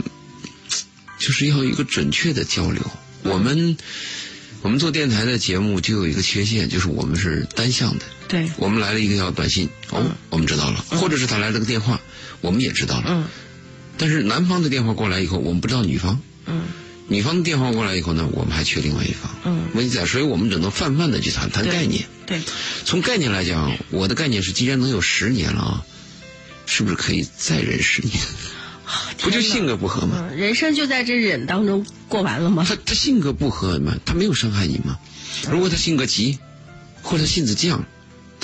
[1.16, 2.82] 就是要有一个准确的交流。
[3.22, 3.78] 我们
[4.60, 8.04] 我们做电台的节目就有一个缺陷，就是我们是单向的。
[8.28, 11.98] 对，我们来了一个条短信，哦，我们知道了；或者是他来了个电话，
[12.42, 13.06] 我们也知道了。
[13.08, 13.26] 嗯。
[13.96, 16.20] 但是男方的电话过来以后，我们不知道女方。
[16.46, 16.62] 嗯。
[17.06, 19.30] 女方的电话过来以后呢，我们还缺另外一方。
[19.44, 19.68] 嗯。
[19.74, 22.04] 问题在，所以我们只能泛泛的去谈谈概念。
[22.26, 22.40] 对。
[22.84, 25.86] 从概念来讲，我的概念是，既然能有十年了啊，
[26.66, 28.18] 是不是可以再忍十年？
[29.18, 30.28] 不就性格不合吗？
[30.36, 32.64] 人生就在这忍当中过完了吗？
[32.68, 34.98] 他他性格不合嘛，他没有伤害你吗？
[35.50, 36.38] 如果他性格急，
[37.02, 37.80] 或者性子犟，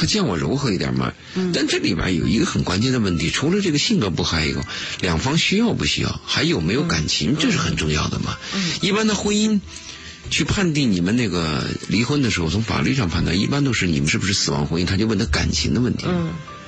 [0.00, 1.12] 他见我柔和一点嘛。
[1.52, 4.62] 但这里边有一个很关键的问题，除了这个性格不合以后，
[5.00, 8.38] 两方需要不需要，还有没有感情，这是很重要的嘛。
[8.80, 9.60] 一般的婚姻，
[10.30, 16.06] 去判定你们那个离婚的时候，从法律上判断，一般都是你们是不是死亡婚姻，他就问他感情的问题。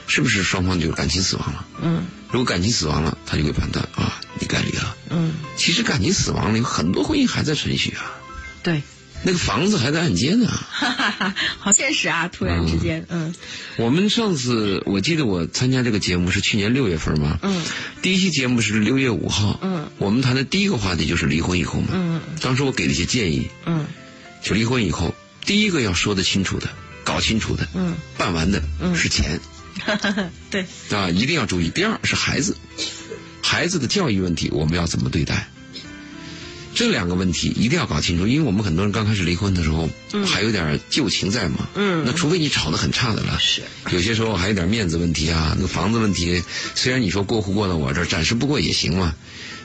[0.08, 1.64] 是不是双方就感情死亡了？
[1.80, 4.96] 嗯，如果感情死亡了，他就会判断啊，你该离了。
[5.08, 8.20] 嗯，其实感情死亡了，有很多婚姻还在存续啊。
[8.64, 8.82] 对，
[9.24, 10.46] 那个房子还在按揭呢。
[10.48, 12.28] 哈哈哈，好现实啊！
[12.28, 13.34] 突然之间，嗯。
[13.76, 17.38] 我们上次我记得我参加这个节目是去年六月份嘛。
[17.42, 17.62] 嗯。
[18.02, 19.58] 第一期节目是六月五号。
[19.62, 19.90] 嗯。
[19.98, 21.88] 我们谈的第一个话题就是离婚以后嘛。
[21.92, 22.20] 嗯。
[22.40, 23.48] 当时我给了一些建议。
[23.66, 23.86] 嗯。
[24.42, 25.14] 就离婚以后，
[25.46, 26.68] 第一个要说得清楚的，
[27.04, 27.68] 搞清楚的。
[27.74, 27.94] 嗯。
[28.18, 28.62] 办完的
[28.94, 29.40] 是钱。
[30.50, 31.70] 对，啊，一定要注意。
[31.70, 32.56] 第二是孩子，
[33.40, 35.48] 孩子的教育问题，我们要怎么对待？
[36.74, 39.88] 这两个问题一定要搞清楚，因为我们很多人刚开始离婚的时候，
[40.26, 41.68] 还有点旧情在嘛。
[41.74, 42.02] 嗯。
[42.06, 43.38] 那除非你吵得很差的了。
[43.38, 43.62] 是。
[43.90, 46.42] 有些时候还有点面子问题啊，那个房子问题，
[46.74, 49.14] 虽然你说过户过到我这儿，暂时不过也行嘛。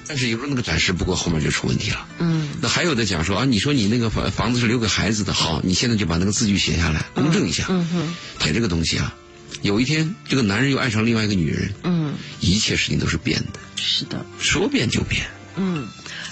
[0.09, 2.07] 但是有时候那个暂时不过，后面就出问题了。
[2.19, 2.49] 嗯。
[2.61, 7.65] 那还有的讲说啊，你说你那个房房子是留给孩子的，好，你现在就把那个字据写下来，公证一下。
[7.69, 8.15] 嗯哼。
[8.45, 9.13] 写这个东西啊，
[9.61, 11.73] 有一天这个男人又爱上另外一个女人。
[11.83, 12.13] 嗯。
[12.39, 13.59] 一切事情都是变的。
[13.75, 14.25] 是的。
[14.39, 15.25] 说变就变。
[15.57, 15.87] 嗯。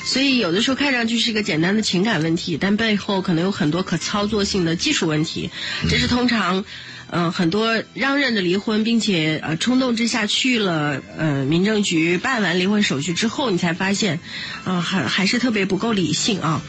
[0.06, 5.50] 所以有的时候看上去是一个简单的情感问题，但背后可能有很多可操作性的技术问题。
[5.90, 6.64] 这是通常，
[7.10, 14.20] 嗯，很多嚷认着离婚，并且呃冲动之下去了呃民政局办完离婚手续之后，你才发现，
[14.64, 16.62] 啊还还是特别不够理性啊。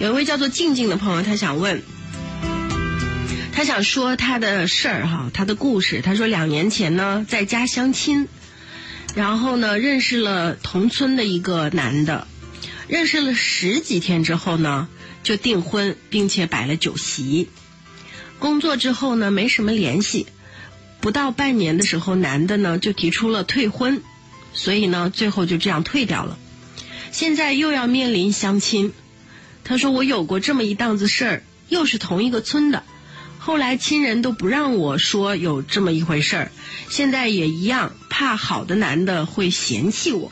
[0.00, 1.82] 有一位叫做静静的朋友，他想问，
[3.52, 6.02] 他想说他的事儿哈，他的故事。
[6.02, 8.26] 他说两年前呢在家相亲，
[9.14, 12.26] 然后呢认识了同村的一个男的。
[12.88, 14.88] 认识了十几天之后呢，
[15.22, 17.48] 就订婚，并且摆了酒席。
[18.38, 20.26] 工作之后呢，没什么联系。
[21.00, 24.02] 不到半年的时候，男的呢就提出了退婚，
[24.52, 26.38] 所以呢，最后就这样退掉了。
[27.12, 28.92] 现在又要面临相亲，
[29.64, 32.82] 他说我有过这么一档子事儿，又是同一个村的，
[33.44, 36.52] 后来亲人都不让我说有这么一回事儿，
[36.88, 40.30] 现在也一样，怕好的男的会嫌弃我。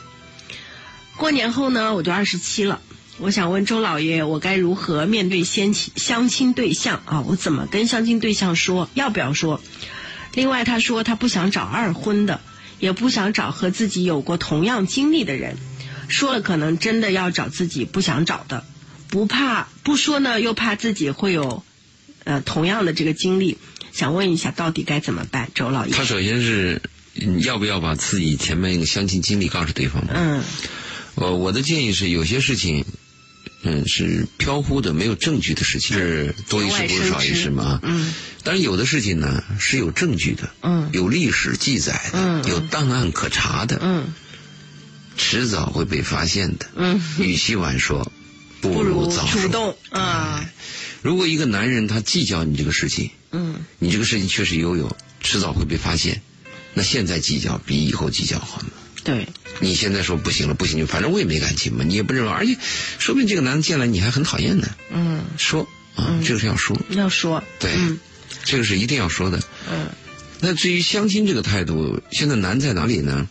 [1.17, 2.79] 过年后呢，我就二十七了。
[3.17, 7.19] 我想问周老爷，我该如何面对相亲相亲对象啊？
[7.27, 8.89] 我怎么跟相亲对象说？
[8.93, 9.59] 要不要说？
[10.33, 12.39] 另外，他说他不想找二婚的，
[12.79, 15.57] 也不想找和自己有过同样经历的人。
[16.07, 18.63] 说了，可能真的要找自己不想找的。
[19.09, 21.65] 不怕不说呢，又怕自己会有
[22.23, 23.57] 呃同样的这个经历。
[23.93, 25.51] 想问一下，到底该怎么办？
[25.53, 26.81] 周老爷，他首先是
[27.43, 30.01] 要不要把自己前面一个相亲经历告诉对方？
[30.13, 30.41] 嗯。
[31.15, 32.85] 呃，我的建议是，有些事情，
[33.63, 37.81] 嗯，是飘忽的、没有证据的事情，是多一事不如少一事嘛。
[37.83, 38.13] 嗯。
[38.43, 44.13] 但是有的事情呢，是有证据的，嗯，有历史记载的，嗯，有档案可查的，嗯，
[45.17, 46.65] 迟早会被发现的。
[46.77, 47.03] 嗯。
[47.19, 48.09] 与其晚说，
[48.61, 49.41] 不如早说。
[49.41, 50.45] 主动啊。
[51.01, 56.21] 如果一个男人他计较你这个事情，嗯，你这个事情确实拥有，迟早会被发现，
[56.73, 58.69] 那现在计较比以后计较好吗？
[59.03, 59.27] 对。
[59.59, 62.57] 你现在说不行了，不行就反正我也没感情嘛，你也不认为，而且
[62.97, 64.67] 说不定这个男的见了你还很讨厌呢。
[64.91, 67.71] 嗯，说啊，这个是要说，要说，对，
[68.43, 69.39] 这个是一定要说的。
[69.69, 69.87] 嗯，
[70.39, 73.27] 那至于相亲这个态度，现在难在哪里呢？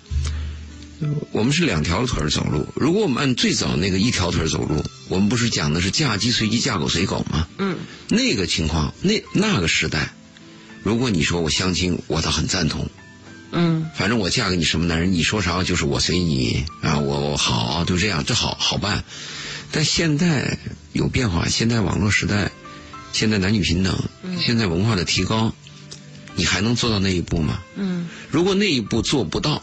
[1.33, 7.49] 我们是两条腿走路，如果我们按最早那个一条腿走路，我们不是讲的是嫁鸡随鸡，嫁狗随狗吗？
[7.59, 10.13] 嗯，那个情况，那那个时代，
[10.83, 12.89] 如果你说我相亲，我倒很赞同。
[13.53, 19.03] 嗯，反正我嫁给你什么男人，你说啥就是我随你啊，我我好就这样，这好好办。
[19.73, 20.59] 但现在
[20.93, 22.51] 有变化，现在网络时代，
[23.13, 23.99] 现在男女平等，
[24.39, 25.55] 现在文化的提高，
[26.37, 27.61] 你还能做到那一步吗？
[27.77, 29.63] 嗯，如果那一步做不到，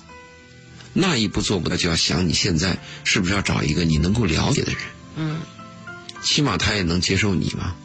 [0.99, 4.81] 那一步做不到，就要想你现在是不是要找一个你能够了解的人？
[5.15, 5.41] 嗯，
[6.23, 7.75] 起码他也能接受你嘛。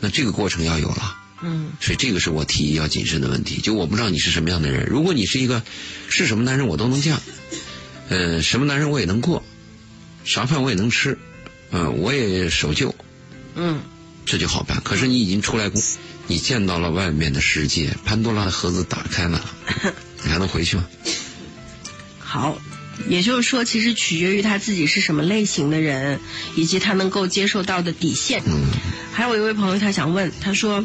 [0.00, 1.14] 那这个过程要有了。
[1.42, 3.60] 嗯，所以这个是我提议要谨慎的问题。
[3.60, 5.62] 就我不知道你是什么样的人，如果你是一个
[6.08, 7.20] 是什么男人，我都能嫁，
[8.08, 9.44] 呃，什么男人我也能过，
[10.24, 11.18] 啥饭我也能吃，
[11.70, 12.94] 嗯，我也守旧，
[13.56, 13.82] 嗯，
[14.24, 14.80] 这就好办。
[14.82, 15.82] 可是你已经出来过，
[16.28, 19.44] 你见到了外面的世界，潘多拉的盒子打开了，
[20.24, 20.86] 你还能回去吗？
[22.28, 22.58] 好，
[23.08, 26.20] 也就是说，其实取决于他自己是什么类型的人，
[26.56, 28.42] 以及他能够接受到的底线。
[28.44, 28.66] 嗯，
[29.12, 30.84] 还有一位朋友他想问，他说。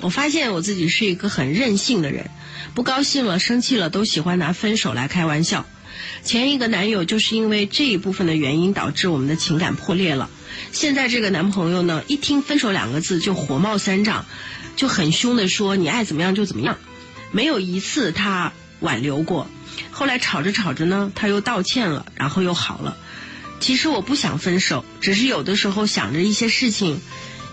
[0.00, 2.28] 我发现我自己是一个很任性的人，
[2.74, 5.64] 不高兴了、生气了都喜欢拿分手来开玩笑。
[6.24, 10.28] 前一个男友就是因为这一部分的原因导致我们的情感破裂了。
[10.72, 14.26] 现在这个男朋友呢，一听分手两个字就火冒三丈，
[14.74, 16.78] 就很凶的说你爱怎么样就怎么样，
[17.30, 19.48] 没有一次他挽留过。
[19.90, 22.98] 后来吵着吵着呢，他又道歉了，然后又好了。
[23.60, 27.00] 其实我不想分手，只是有的时候想着一些事情，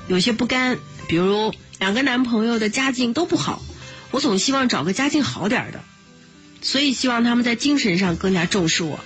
[0.07, 1.53] 有些不甘，比如。
[1.79, 3.61] 两个男朋友的家境都不好，
[4.11, 5.81] 我总希望找个家境好点的，
[6.61, 8.99] 所以希望他们在精神上更加重视我。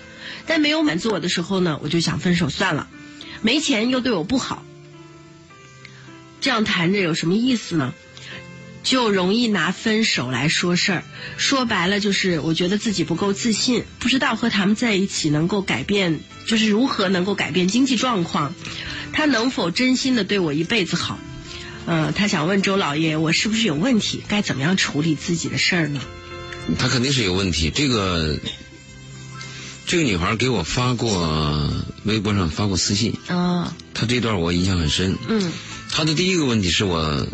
[0.47, 2.87] 但没有满足我的时候呢，我就想分手算了。
[3.43, 4.63] 没钱又对我不好，
[6.41, 7.93] 这样谈着有什么意思呢？
[8.83, 11.03] 就容易拿分手来说事儿。
[11.37, 18.53] 说白了就是，我觉得自己不够自信，不知道和他们在一起能够改变，就是如何能够改变经济状况，
[19.13, 21.17] 他能否真心的对我一辈子好？
[21.85, 24.23] 嗯，他想问周老爷，我是不是有问题？
[24.27, 25.99] 该怎么样处理自己的事儿呢？
[26.79, 27.69] 他肯定是有问题。
[27.69, 28.39] 这个，
[29.85, 31.69] 这个女孩给我发过
[32.05, 33.17] 微博上发过私信。
[33.27, 33.75] 啊。
[33.93, 35.17] 她这段我印象很深。
[35.27, 35.51] 嗯。
[35.91, 37.27] 她的第一个问题是我，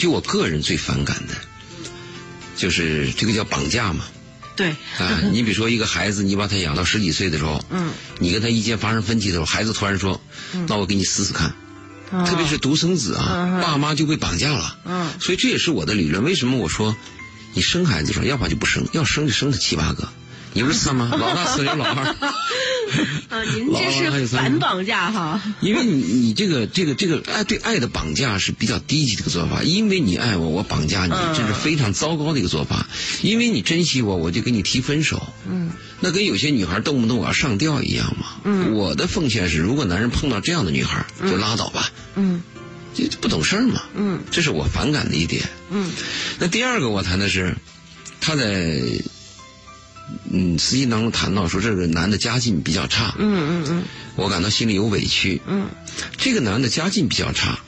[0.00, 1.34] 就我个人最反感的，
[2.56, 4.04] 就是这个叫绑架嘛。
[4.56, 4.70] 对。
[4.98, 7.92] 啊，你比如说一个孩子，你把他养到十几岁的时候，嗯。
[8.18, 10.20] 你跟他意见发生分歧的时候，孩子突然说
[10.66, 11.54] ：“那我给你死死看。”
[12.26, 14.78] 特别是独生子啊，爸妈就被绑架了。
[14.84, 15.10] 嗯。
[15.20, 16.24] 所以这也是我的理论。
[16.24, 16.96] 为什么我说，
[17.52, 20.08] 你生孩子的时候，要不然就不生，要生就生他七八个。
[20.52, 21.10] 你不是四吗？
[21.18, 22.04] 老大四，有老二。
[23.28, 25.40] 啊，您这是反绑架哈？
[25.60, 29.62] 因为你你这个这个这个爱对爱的绑架是比较低级的一个做法。
[29.62, 32.88] 因为你爱我，我绑架你，这是非常糟糕的一个做法。
[33.22, 35.32] 因为你珍惜我，我就跟你提分手。
[35.48, 35.70] 嗯。
[36.00, 38.26] 那跟有些女孩动不动我要上吊一样嘛。
[38.42, 38.74] 嗯。
[38.74, 41.88] 我的奉献是，如果男人碰到这样的女孩，就拉倒吧。
[42.16, 42.42] 嗯。
[42.92, 43.82] 这不懂事儿嘛。
[43.94, 44.20] 嗯。
[44.32, 45.48] 这是我反感的一点。
[45.70, 45.92] 嗯。
[46.40, 47.54] 那第二个我谈的是，
[48.20, 48.80] 他在。
[50.30, 53.84] 嗯，私信当中谈到说这个男的家境比较差，嗯嗯嗯，
[54.16, 55.68] 我感到心里有委屈，嗯，
[56.16, 57.58] 这个男的家境比较差，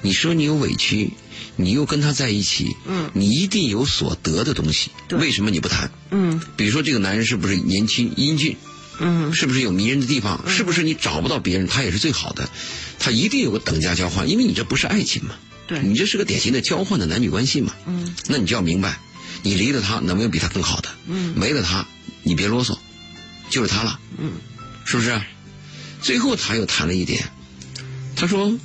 [0.00, 1.10] 你说你有委屈，
[1.56, 5.90] 你又跟他在一起，嗯，你一定有所得的东西，为什么你不谈？
[6.10, 8.56] 嗯，比如说这个男人是不是年轻英俊？
[9.00, 10.48] 嗯，是不是有迷人的地方？
[10.48, 12.48] 是不是你找不到别人他也是最好的？
[13.00, 15.34] 他一定有个等价交换，因为你这不是爱情嘛，
[15.66, 19.00] 对，你这是个典型的交换的男女关系嘛，嗯，那你就要明白。
[19.44, 20.88] 你离了他，能没有比他更好的？
[21.06, 21.86] 嗯，没了他，
[22.24, 22.76] 你别啰嗦，
[23.50, 24.00] 就是他了。
[24.18, 24.32] 嗯，
[24.84, 25.20] 是不是？
[26.02, 27.28] 最后他又谈了一点，
[28.16, 28.58] 他说：“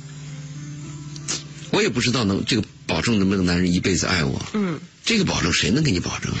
[1.70, 6.32] 我也不知道能这个保证能不能男人一辈子爱我。”嗯，这个保证谁能给你保证？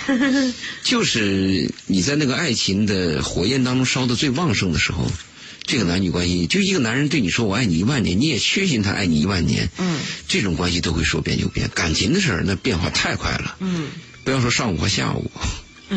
[0.84, 5.10] 就是你在那个爱情的火焰当中烧的最旺盛的时候，
[5.64, 9.70] 这个男女关系，就一个男人对你说“我爱你一万年”，你也确信他爱你一万年。
[9.78, 13.56] 嗯，这种关系都会说变就变，感情的事儿那变化太快了。
[13.60, 13.88] 嗯。
[14.24, 15.30] 不要说上午和下午，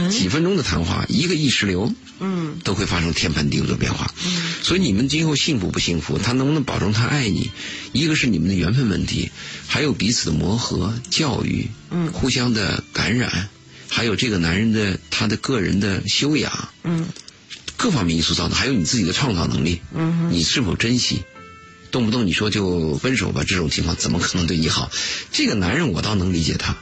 [0.10, 4.12] 几分钟的谈话，一个意识流，嗯，都会发生天翻地覆的变化。
[4.26, 7.52] 嗯，所以你们今后幸福不幸福，他能不能保证他爱你，
[7.92, 9.30] 一个是你们的缘分问题，
[9.68, 13.50] 还有彼此的磨合、教育，嗯，互相的感染，
[13.88, 17.08] 还有这个男人的他的个人的修养，嗯，
[17.78, 21.24] 各方面因素造成，还有你自己的创造能力，嗯，你是否珍惜？
[21.92, 24.90] 动不动你说就分手吧，这种情况怎么可能对你好？
[25.32, 26.76] 这个男人我倒能理解他。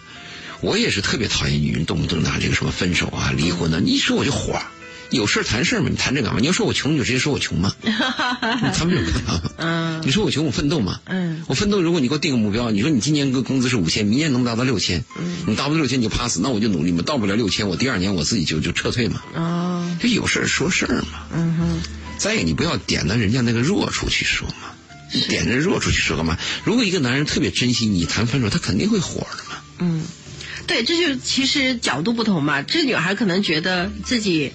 [0.61, 4.59] 我也是特别讨厌女人动不动拿这个什么分手啊、离婚啊，你一说我就火，
[5.09, 6.39] 有事谈事嘛，你谈这干嘛？
[6.39, 9.51] 你要说我穷，你就直接说我穷嘛， 他们有办法吗？
[9.57, 21.81] 嗯，你说我穷，我奋斗嘛，嗯，我奋斗，如果你给我定个目标，你说你今年个工资是五千，明年能达到六千，嗯，你达不到六千你就 pass，那我就努力嘛，到不了六千，我第二年我自己就就撤退嘛，哦，就有事说事嘛，嗯哼，
[22.17, 24.71] 再一个你不要点到人家那个弱处去说嘛，
[25.27, 26.37] 点着弱处去说干嘛？
[26.63, 30.03] 如果一个男人特别珍惜你，谈分手他肯定会火的嘛，嗯。
[30.67, 32.61] 对，这就其实角度不同嘛。
[32.61, 34.53] 这女孩可能觉得自己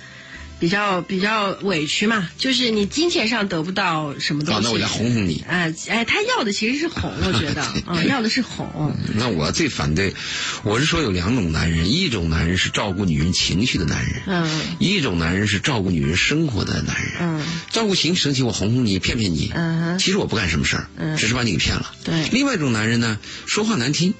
[0.58, 4.60] 比较比较委屈嘛，就是你金钱上得不到什么东西。
[4.64, 5.44] 那我来哄哄你。
[5.46, 8.96] 哎，哎，她要的其实是哄，我觉得 啊，要的是哄。
[9.14, 10.14] 那我最反对，
[10.62, 21.92] 我是说有两种男人，一种男人是照顾女人情绪的男人，嗯，一种男人是照顾女人生活的男人，嗯，照顾情绪生气，我哄哄你，骗骗你，嗯，其实我不干什么事儿，嗯，只是把你给骗了。
[22.02, 22.28] 对。
[22.32, 24.14] 另外一种男人呢，说话难听。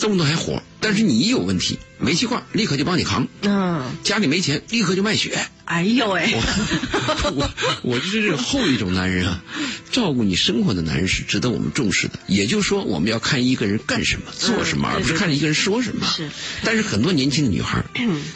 [0.00, 3.28] 动不动还火，但是你一有问题，煤气罐立刻就帮你扛。
[3.42, 5.38] 嗯，家里没钱，立刻就卖血。
[5.64, 6.34] 哎呦喂！
[7.34, 7.50] 我
[7.82, 9.42] 我就是这后一种男人啊，
[9.90, 12.18] 照顾你生活的男人是值得我们重视的。
[12.26, 16.06] 也就是说，我们要看一个人干什么、做什么，而不是看一个人说什么。
[16.06, 16.28] 是。
[16.64, 17.82] 但是很多年轻的女孩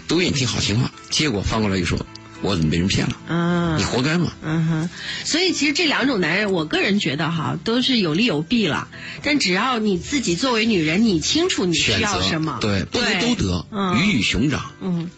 [0.06, 2.06] 都愿意听好听话，结果翻过来又说。
[2.46, 3.16] 我怎么被人骗了？
[3.28, 4.32] 嗯，你活该嘛。
[4.42, 4.90] 嗯哼，
[5.24, 8.88] 所以其实这两种男人，我个人觉得哈，都是有利有弊了。
[9.22, 13.66] 但只要你自己作为女人，你清楚你需要什么，对，不能都得，
[14.00, 14.70] 鱼与熊掌。
[14.80, 15.11] 嗯，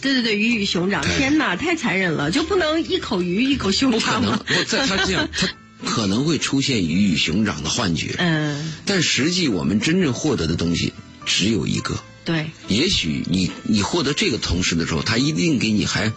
[0.00, 5.48] 对对对，鱼与熊掌，天哪，太残忍了，就不能一口鱼一口熊掌不可能，不，在他这样， 他
[5.88, 8.16] 可能会出现鱼与熊掌的幻觉。
[8.18, 10.92] 嗯，但实际我们真正获得的东西
[11.24, 11.96] 只有一个。
[12.24, 16.12] 对，也许你你获得这个同时的时候，他一定给你还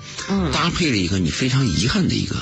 [0.53, 2.35] 搭配了一个你非常遗憾的一个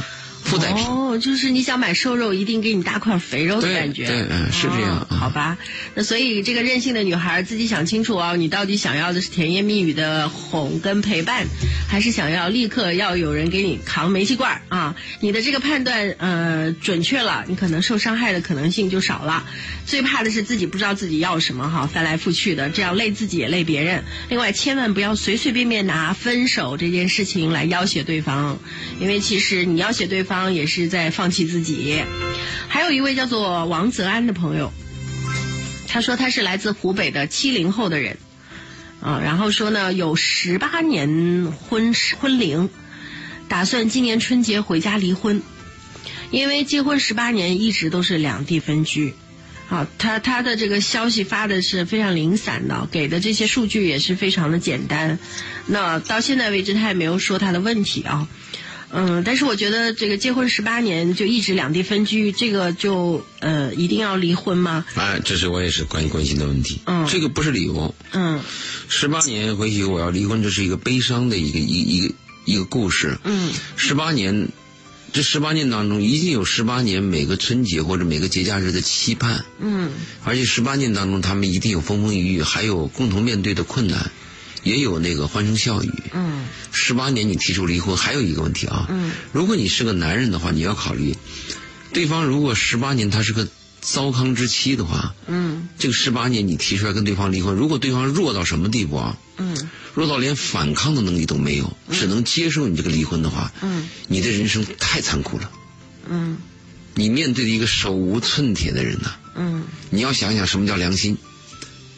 [0.88, 4.06] 哦，就是你想买瘦肉，一定给你搭块肥肉的感觉。
[4.06, 5.08] 对，嗯，是这样。
[5.10, 5.58] 好吧，
[5.95, 11.47] 那所以这个任性的女孩自己想清楚哦，你到底想要的是甜言蜜语的哄跟陪伴，
[11.88, 14.95] 还是想要立刻要有人给你扛煤气罐啊？
[15.22, 19.45] 你的这个判断呃准确了，你可能受伤害的可能性就少了。
[19.86, 24.03] 最怕的是自己不知道自己要什么哈，翻来覆去的，这样累自己也累别人。
[24.30, 28.59] 另外，千万不要随随便便拿分手这件事情来要挟对方，
[28.99, 32.03] 因为其实你要挟对方也是在放弃自己。
[32.67, 34.71] 还有一位叫做王泽安的朋友。
[35.88, 38.17] 他说他是来自湖北的七零后的人，
[38.99, 42.67] 啊，然后说呢有十八年婚婚龄，
[43.47, 45.43] 打算今年春节回家离婚，
[46.31, 49.13] 因为结婚十八年一直都是两地分居。
[49.67, 55.19] 好，他他的这个消息发的是非常零散的，给的这些数据也是非常的简单。
[55.67, 58.27] 那到现在为止，他也没有说他的问题啊。
[58.93, 64.85] 嗯，但是我觉得这个结婚十八年就一直两地分居，这个就呃一定要离婚吗？
[64.95, 66.79] 啊，这是我也是关关心的问题。
[66.85, 67.93] 嗯，这个不是理由。
[68.11, 68.39] 嗯，
[68.87, 72.13] 十八年回去我要离婚，这是一个悲伤的一个一一个
[72.45, 73.17] 一个故事。
[73.23, 74.47] 嗯，十八年。
[75.11, 79.45] 这十八年当中，一定有十八年每个春节或者每个节假日的期盼。
[79.59, 79.91] 嗯，
[80.23, 84.11] 而且十八年当中，他们一定有风风雨雨，还有共同面对的困难，
[84.64, 85.91] 也有那个欢声笑语。
[86.14, 88.88] 嗯，十八年你提出离婚，还有一个问题啊。
[88.89, 91.16] 嗯，如果你是个男人的话，你要考虑，
[91.93, 93.47] 对方如果十八年他是个
[93.82, 95.14] 糟糠之妻的话。
[95.28, 99.18] 嗯，这个十八年你提出来跟对方离婚，如果对方弱到什么地步啊？
[99.38, 99.70] 嗯。
[99.93, 105.51] 弱到连反抗的能力都没有，只能接受你这个离婚的话，嗯，你的人生太残酷了，
[106.09, 106.39] 嗯，
[106.95, 111.16] 你面对的一个手无寸铁的人呐，嗯，你要想想什么叫良心。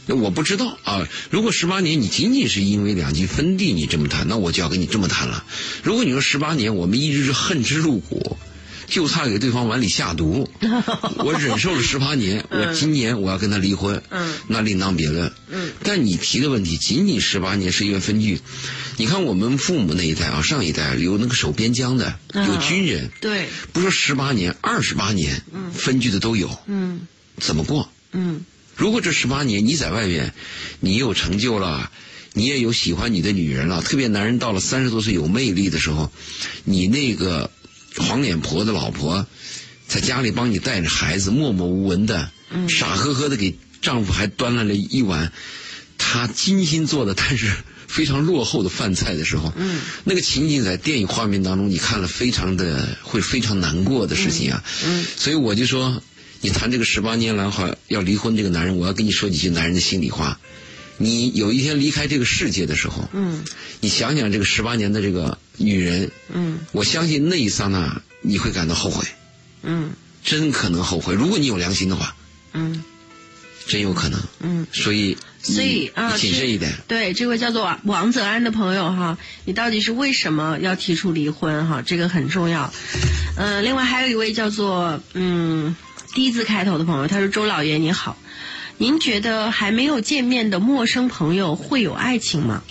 [0.05, 5.45] 那我不知道啊，如果十八年你仅仅是因为两极分地你这么谈，那我就要跟你这么谈了。
[5.83, 8.37] 如果你说十八年我们一直是恨之入骨。
[8.87, 10.47] 就差给对方碗里下毒，
[11.17, 14.03] 我忍受了十八年，我今年我要跟他离婚，
[14.47, 15.33] 那另当别论。
[15.81, 18.39] 但你提的问题仅仅十八年是因为分居，
[18.97, 25.41] 你看我们父母那一代啊，上一代有那个守边疆的，有军人，对，不说十八年，二十八年
[25.73, 26.55] 分居的都有，
[27.39, 27.89] 怎么过？
[28.75, 30.33] 如果这十八年你在外面，
[30.79, 31.91] 你有成就了，
[32.33, 36.11] 你也有喜欢你的女人了，特别男人到了三十多岁有魅力的时候，
[36.63, 37.49] 你那个。
[37.97, 39.25] 黄脸婆的老婆，
[39.87, 42.29] 在家里帮你带着孩子，默默无闻的，
[42.67, 45.31] 傻呵呵的给丈夫还端来了一碗
[45.97, 47.53] 她精心做的，但是
[47.87, 49.53] 非常落后的饭菜的时候，
[50.03, 54.61] 那个情景在电影画面当中，你看了非常的会非常难过的事情啊。
[55.15, 56.03] 所以我就说，
[56.41, 60.39] 你谈这个十八年来好要离婚这个男人，我要跟你说几句男人的心里话。
[60.97, 63.43] 你有一天离开这个世界的时候，嗯，
[63.81, 69.05] 你想想这个十八年的这个女人，嗯，我相信那一刹那你会感到后悔，
[69.63, 69.91] 嗯，
[70.23, 71.13] 真可能后悔。
[71.13, 72.15] 如果你有良心的话，
[72.53, 72.81] 嗯，
[73.67, 76.73] 真有可能，嗯，所以所以啊，谨慎一点。
[76.87, 81.81] 对，这位叫做王泽安的朋友哈，你到底是为什么要提出离婚哈？
[81.81, 82.73] 这个很重要。
[83.35, 85.75] 嗯，另外还有一位叫做嗯
[86.15, 88.17] “低”字开头的朋友，他说：“周老爷你好。”
[88.77, 92.63] 您觉得还没有见面的陌生朋友会有爱情吗？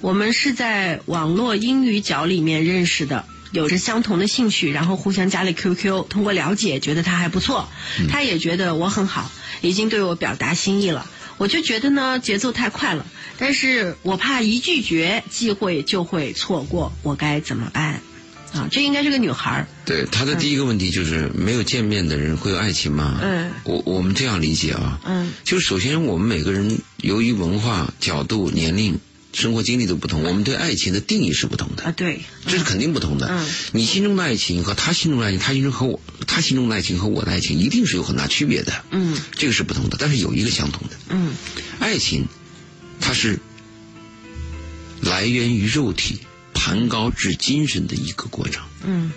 [0.00, 7.68] 我们是在网络英语角里面认识的，有着相同的兴趣，然后互相加了 QQ，通过了解觉得他还不错，
[8.08, 11.06] 他也觉得我很好，已经对我表达心意了。
[11.36, 13.04] 我就觉得呢节奏太快了，
[13.38, 18.02] 但是我怕一拒绝机会就会错过，我该怎么办？
[18.54, 19.66] 啊，这应该是个女孩儿。
[19.84, 23.18] 对，她的第一个问题就是没有见面的人会有爱情吗？
[23.20, 25.00] 嗯，我我们这样理解啊。
[25.04, 28.98] 嗯，就首先我们每个人由于文化角度、年龄、
[29.32, 31.82] 生活经历都不同，我们对爱情的定义是不同的。
[31.82, 33.26] 啊，对，这是肯定不同的。
[33.28, 38.72] 嗯，你心中的爱情和他心中的爱情，他心中和我，他心中的爱情和我的爱情一定是有很大区别的。
[38.90, 40.96] 嗯，这个是不同的，但是有一个相同的。
[41.08, 41.34] 嗯，
[41.80, 42.26] 爱情，
[43.00, 43.40] 它是
[45.00, 46.20] 来源于肉体。
[46.64, 48.64] 谈高至精神的一个过程。
[48.86, 49.12] 嗯，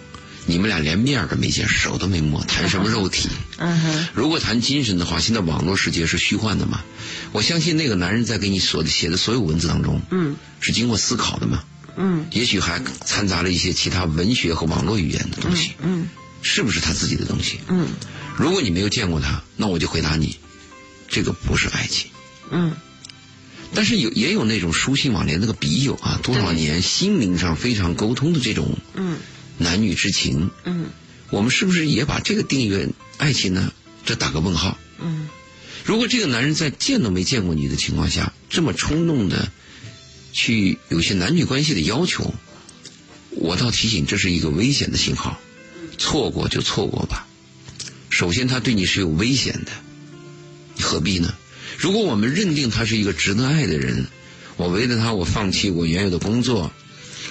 [0.46, 3.30] 你们俩连面都没见，手都没摸，谈什么肉体？
[3.56, 4.08] 嗯哼。
[4.14, 6.84] 如果谈精神的话，现在网络世界是虚幻的嘛？
[7.32, 11.64] 我相信那个男人在给你所写的所有文字当中，嗯，是经过思考的嘛？
[11.96, 12.26] 嗯。
[12.32, 15.72] 也许还掺杂了一些其他文学和网络语言的东西。
[15.82, 16.10] 嗯。
[16.42, 17.62] 是不是他自己的东西？
[17.70, 17.88] 嗯。
[18.36, 20.38] 如果你没有见过他，那我就回答你，
[21.08, 22.12] 这个不是爱情。
[22.52, 22.76] 嗯。
[23.74, 29.18] 但是有也有那种书信往来那个笔友啊，多少年心灵上非常沟通的这种嗯
[29.58, 30.88] 男女之情，嗯，
[31.30, 33.72] 我们是不是也把这个定义为爱情呢？
[34.06, 34.78] 这打个问号。
[35.00, 35.28] 嗯，
[35.84, 39.52] 如果这个男人在见都没见过你的情况下，这么冲动的
[40.32, 42.34] 去有些男女关系的要求，
[43.32, 45.40] 我倒提醒这是一个危险的信号，
[45.98, 47.28] 错过就错过吧。
[48.10, 49.72] 首先他对你是有危险的，
[50.76, 51.34] 你何必呢？
[51.78, 54.08] 如果我们认定他是一个值得爱的人，
[54.56, 56.72] 我为了他，我放弃我原有的工作，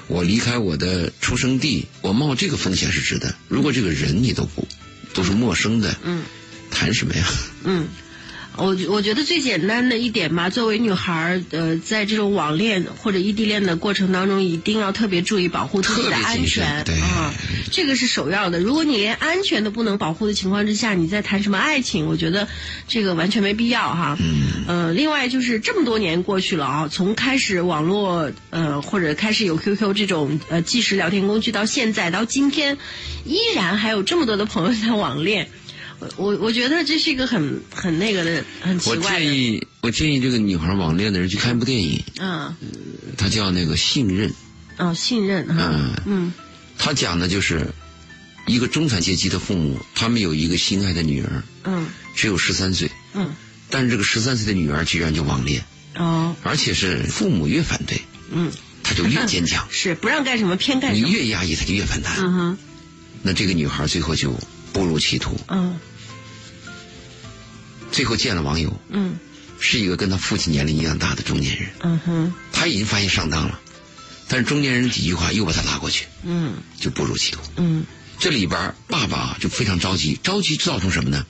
[0.07, 3.35] 我离开我的出生地，我冒这个风险是值得。
[3.49, 4.67] 如果这个人你都不
[5.13, 6.23] 都是陌生的，嗯，
[6.71, 7.27] 谈什么呀？
[7.65, 7.89] 嗯，
[8.57, 17.33] 我我觉得最简单的一点吧，作为女孩儿，呃，在这种网恋或者异地恋的过程当中，一定要特别注意保护自己的安全啊，
[17.71, 18.59] 这个是首要的。
[18.59, 22.07] 如果你连安全都不能保护的情况之下，你在谈什么爱情？
[22.07, 22.49] 我觉得
[22.89, 24.17] 这个完全没必要哈。
[24.19, 24.65] 嗯。
[24.67, 32.79] 呃，另外就是这么多年过去了啊，从开始网络呃或者开始有 QQ 这种呃即时聊天工具，到现在到今天，
[33.25, 35.51] 依然还有这么多的朋友在网恋。
[36.17, 39.03] 我我觉得这是一个很很那个的很奇怪的。
[39.03, 42.03] 我建议我建议这个女孩网恋的人去看一部电影。
[42.19, 42.55] 嗯。
[43.17, 44.31] 它叫那个信任。
[44.77, 45.47] 哦，信任。
[45.49, 46.33] 嗯嗯。
[46.77, 47.69] 他讲的就是
[48.47, 51.43] 一个中产阶级的父母，他们有一个心爱的女儿。
[51.65, 51.87] 嗯。
[52.15, 52.91] 只有十三岁。
[53.15, 53.35] 嗯。
[53.71, 55.65] 但是这个十三岁的女儿居然就网恋。
[55.97, 56.37] 哦。
[56.43, 58.03] 而且是父母越反对。
[58.31, 58.53] 嗯。
[58.83, 59.67] 他就越坚强。
[59.73, 61.09] 是不让干什么偏干什么。
[61.09, 62.15] 你越压抑，他就越反弹。
[62.19, 62.59] 嗯哼。
[63.23, 64.39] 那这个女孩最后就。
[64.77, 65.79] 步入歧途，嗯，
[67.91, 69.19] 最后见了网友，嗯，
[69.59, 73.59] 是一个跟他父亲年龄一样大的中年人，嗯哼，他已经发现上当了，
[74.29, 77.87] 但是中年人几句话又把他拉过去，嗯，就步入歧途，嗯，
[78.19, 81.25] 这里边爸爸就非常着急，着急造成什么呢？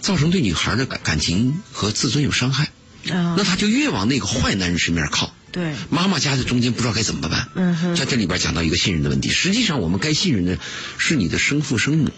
[0.00, 2.64] 造成对女孩的感感情和自尊有伤害，
[3.10, 5.34] 啊，那他就越往那个坏男人身边靠。
[5.52, 7.50] 对，妈妈夹在中间不知道该怎么办。
[7.54, 10.58] 嗯哼，在这里边讲到一个信任的问题，实际上我们该信任的
[10.96, 12.10] 是你的生父生母。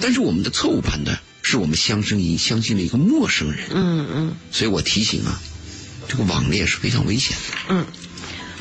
[0.00, 3.60] 但是我们的错误判断是我们相生一相信了一个陌生人。
[3.70, 4.36] 嗯嗯。
[4.50, 5.40] 所以我提醒啊，
[6.08, 7.58] 这个网恋是非常危险的。
[7.68, 7.86] 嗯。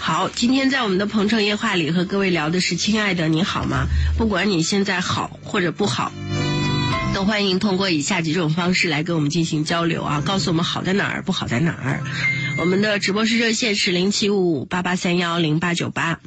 [0.02, 3.86] 好，今天在我们的鹏城夜话里和各位聊的是，亲爱的你好吗？
[4.18, 6.14] 不管你现在好或者不好，
[7.14, 12.02] 都欢迎通过以下几种方式来跟我们进行交流啊，告诉我们好在哪儿，不好在哪儿。
[12.60, 16.22] 我们的直播室热线是零七五五八八三幺零八九八。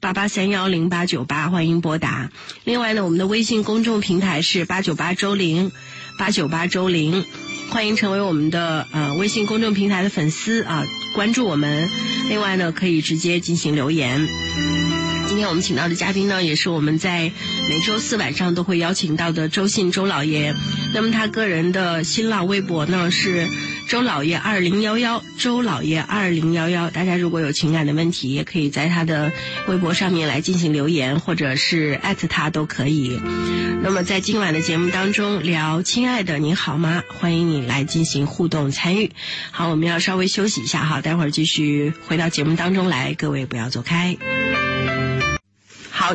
[0.00, 2.30] 八八三幺零八九八，欢迎拨打。
[2.64, 5.72] 另外呢，我们的微信公众平台是八九八周玲，
[6.18, 7.26] 八九八周玲，
[7.68, 11.90] 欢迎成为我们的呃微信公众平台的粉丝啊，关注我们。
[12.30, 14.26] 另外呢，可以直接进行留言。
[15.30, 17.30] 今天我们请到的嘉宾呢，也是我们在
[17.68, 20.56] 每周四晚上都会邀请到的周信周老爷。
[20.92, 23.46] 那么他个人的新浪微博呢是。
[23.88, 29.32] 周老爷二零幺幺，周老爷二零幺幺，大家如果有情感的问题，也可以在他的
[29.66, 33.20] 微博上面来进行留言，或者是艾特他都可以。
[33.82, 37.02] 那么在今晚的节目当中聊，亲爱的你好吗？
[37.18, 39.10] 欢迎你来进行互动参与。
[39.50, 44.16] 好，我们要稍微休息一下哈，待会儿继续回到节目当中来，各位不要走开。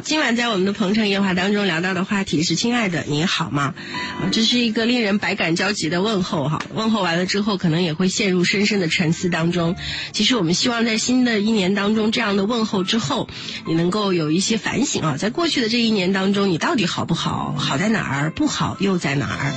[0.04, 3.74] 今晚在我们的鹏城夜话当中聊到的话题是“亲爱的，你好吗？”，
[4.32, 6.62] 这是一个令人百感交集的问候哈。
[6.74, 9.76] 问候完了之后，可能也会陷入深深的沉思当中。
[10.12, 13.30] 其实我们希望在新的一年当中，这样的问候之后，
[13.66, 15.16] 你能够有一些反省啊。
[15.18, 17.56] 在过去的这一年当中，你到底好不好？
[17.58, 18.32] 好在哪儿？
[18.32, 19.54] 不好又在哪儿？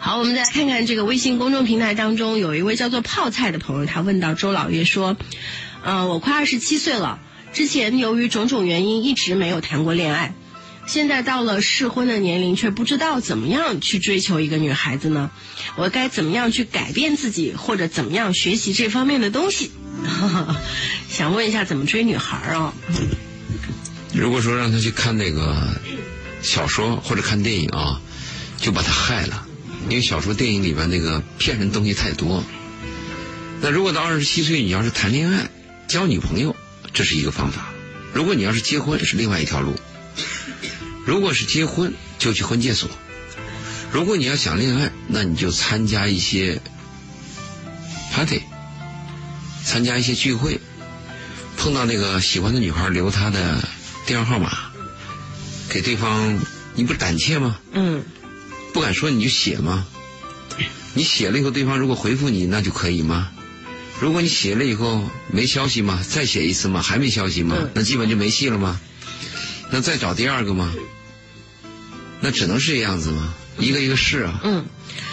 [0.00, 5.16] 好，我们再来看看这个微信公众平台当中，有一位叫做泡菜的朋友，他问到周老爷说
[5.84, 7.18] ：“嗯，我快二十七岁了。”
[7.52, 10.34] 之前由于种种原因一直没有谈过恋爱，
[10.86, 15.30] 现在到了适婚的年龄，却不知道怎么样去追求一个女孩子呢？
[15.76, 19.70] 我该怎么样去改变自己，或者怎么样学习这方面的东西？
[21.10, 22.72] 想问一下怎么追女孩啊？
[24.14, 25.56] 如果说让他去看那个
[26.42, 28.00] 小说或者看电影啊，
[28.56, 29.46] 就把他害了，
[29.88, 32.42] 因为小说、电影里边那个骗人东西太多。
[33.60, 35.50] 那如果到二十七岁，你要是谈恋爱、
[35.88, 36.56] 交女朋友。
[36.92, 37.72] 这是一个方法。
[38.12, 39.74] 如果你要是结婚，是另外一条路。
[41.06, 42.90] 如果是结婚，就去婚介所。
[43.92, 46.60] 如果你要想恋爱，那你就参加一些
[48.12, 48.42] party，
[49.64, 50.60] 参加一些聚会，
[51.56, 53.62] 碰到那个喜欢的女孩，留她的
[54.06, 54.50] 电话号码，
[55.68, 56.38] 给对方。
[56.74, 57.58] 你不是胆怯吗？
[57.72, 58.04] 嗯。
[58.72, 59.86] 不敢说你就写吗？
[60.94, 63.30] 你写了以后，对方如果回复你，那就可以吗？
[64.00, 66.02] 如果你写了以后没消息吗？
[66.08, 66.80] 再写一次吗？
[66.80, 67.68] 还没消息吗？
[67.74, 68.80] 那基本就没戏了吗？
[69.70, 70.74] 那再找第二个吗？
[72.20, 73.34] 那只能是这样子吗？
[73.58, 74.40] 一个一个试啊。
[74.42, 74.64] 嗯，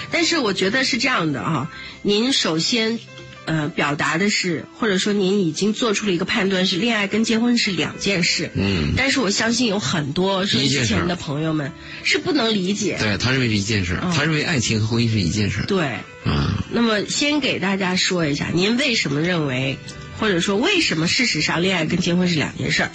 [0.10, 1.70] 但是我觉得是这样的啊。
[2.02, 3.00] 您首先。
[3.48, 8.52] 呃，表达的是，或者说您已经做出了一个判断，是恋爱跟结婚是两件事。
[8.56, 8.94] 嗯。
[8.98, 11.72] 但是我相信有很多说之前的朋友们
[12.04, 12.98] 是不能理解。
[13.00, 15.64] 对他认为是一件事，他认为爱情和婚姻是一件事。
[15.66, 15.96] 对。
[16.26, 16.50] 嗯。
[16.74, 19.78] 那么先给大家说一下，您为什么认为，
[20.20, 22.90] 或者说为什么事实上恋爱跟结婚是两件事？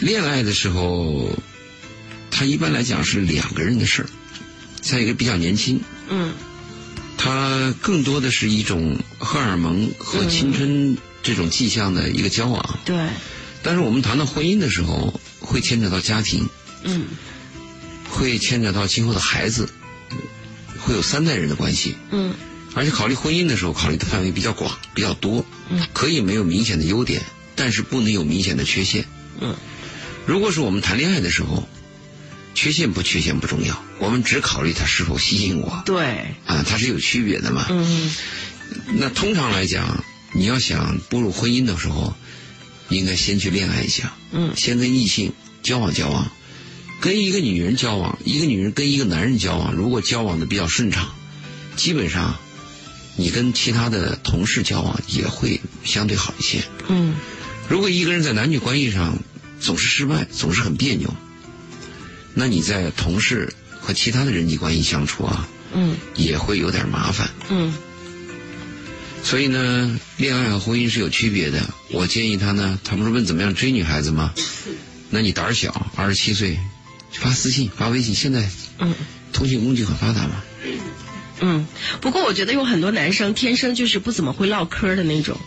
[0.00, 1.30] 恋爱的时候，
[2.30, 4.06] 他一般来讲是两个人的事儿，
[4.82, 5.80] 再一个比较年轻。
[6.10, 6.34] 嗯。
[7.18, 12.78] 它更多的是一种荷尔蒙和青春这种迹象的一个交往。
[12.84, 12.96] 对。
[13.62, 16.48] 但是我们谈到婚姻的时候，会牵扯到家庭。
[16.84, 17.06] 嗯。
[18.08, 19.68] 会牵扯到今后的孩子，
[20.78, 21.96] 会有三代人的关系。
[22.10, 22.34] 嗯。
[22.74, 25.44] 而且考虑婚姻的时候，考虑的范围比较广，比较多。
[25.68, 25.84] 嗯。
[25.92, 27.22] 可以没有明显的优点，
[27.56, 29.04] 但是不能有明显的缺陷。
[29.40, 29.56] 嗯。
[30.26, 31.68] 如果是我们谈恋爱的时候，
[32.56, 35.82] 缺陷不缺陷不重要，我们只考虑他是否吸引我。
[35.84, 36.34] 对。
[36.46, 37.66] 啊，它是有区别的嘛。
[37.68, 38.10] 嗯。
[38.94, 40.02] 那通常来讲，
[40.32, 42.16] 你要想步入婚姻的时候，
[42.88, 44.14] 应该先去恋爱一下。
[44.32, 44.54] 嗯。
[44.56, 46.32] 先跟异性交往交往。
[46.98, 51.14] 跟一个女人交往，一个女人跟一个男人交往，如果交往的比较顺畅，
[51.76, 52.38] 基本上，
[53.16, 56.64] 你跟其他的同事交往也会相对好一些。
[56.88, 57.14] 嗯。
[57.68, 59.18] 如果一个人在男女关系上
[59.60, 61.14] 总是失败，总是很别扭，
[62.38, 67.30] 那你在同事和其他的人际关系相处啊，嗯，也会有点麻烦。
[67.48, 67.72] 嗯。
[69.22, 71.66] 所以呢，恋爱和婚姻是有区别的。
[71.90, 74.34] 我建议他呢，他不是问怎么样追女孩子吗？
[75.08, 76.58] 那你胆儿小，二十七岁。
[77.12, 78.46] 发私信，发微信，现在
[78.78, 78.94] 嗯，
[79.32, 80.42] 通讯工具很发达嘛。
[81.40, 81.66] 嗯，
[82.02, 85.40] 不过我觉得有很多男生天生就是不怎么会唠嗑的那种。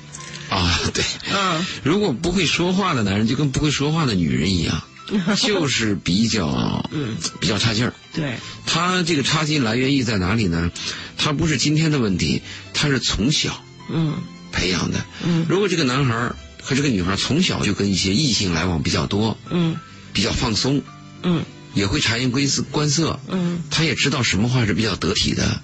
[0.50, 1.04] 啊，对。
[1.32, 1.64] 嗯。
[1.84, 4.82] 如果不会说话的男人，就跟不会说话的女人一样，
[5.38, 7.94] 就是比较嗯比较差劲儿。
[8.14, 8.36] 对。
[8.66, 10.72] 他这个差劲来源于在哪里呢？
[11.18, 12.42] 他不是今天的问题，
[12.74, 14.16] 他是从小嗯
[14.52, 15.06] 培养的。
[15.24, 15.46] 嗯。
[15.50, 19.76] 如果这个男孩和这个女孩从小就跟一些异性来往比较多，嗯，
[20.14, 20.82] 比较放松，
[21.24, 21.44] 嗯。
[21.76, 25.62] 也会察言观色，观色，嗯，他也知道什么话是比较得体的，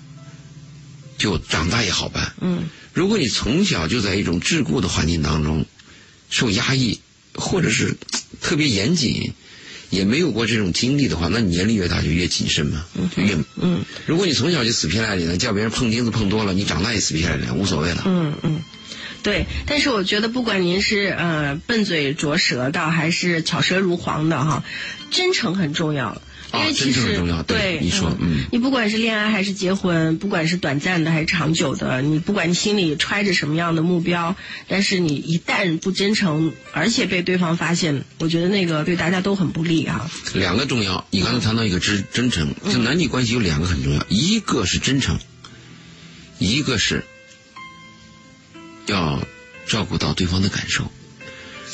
[1.17, 2.69] 就长大也好办，嗯。
[2.93, 5.65] 如果你从小就在一种桎梏的环境当中，
[6.29, 7.01] 受压抑，
[7.35, 7.95] 或者是
[8.41, 9.33] 特别严谨，
[9.89, 13.83] 也没有过这种经历的话，那你年龄越大就越谨慎嘛，就越嗯。
[14.05, 18.61] 如果你从小就死皮赖脸的，叫别人碰钉子碰多了，你长大也死皮赖脸，无所谓了，嗯嗯。
[19.23, 24.63] 对，但是我觉得不管您是呃笨嘴拙舌的，还是巧舌如簧的哈，
[25.09, 26.21] 真诚很重要。
[26.53, 34.35] 因为其实对你说，嗯，你不管是恋爱还是结婚，不管是短暂的还是长久的，你不管你心里揣着什么样的目标，
[34.67, 40.09] 但是你一旦不真诚，而且被对方发现，我觉得那个对大家都很不利啊。
[40.33, 45.19] 两个重要，你刚才谈到一个真真诚，就男女关系有两个很重要，一个是真诚，
[46.39, 47.03] 一个是。
[48.87, 49.19] 要
[49.65, 50.91] 照顾到对方的感受。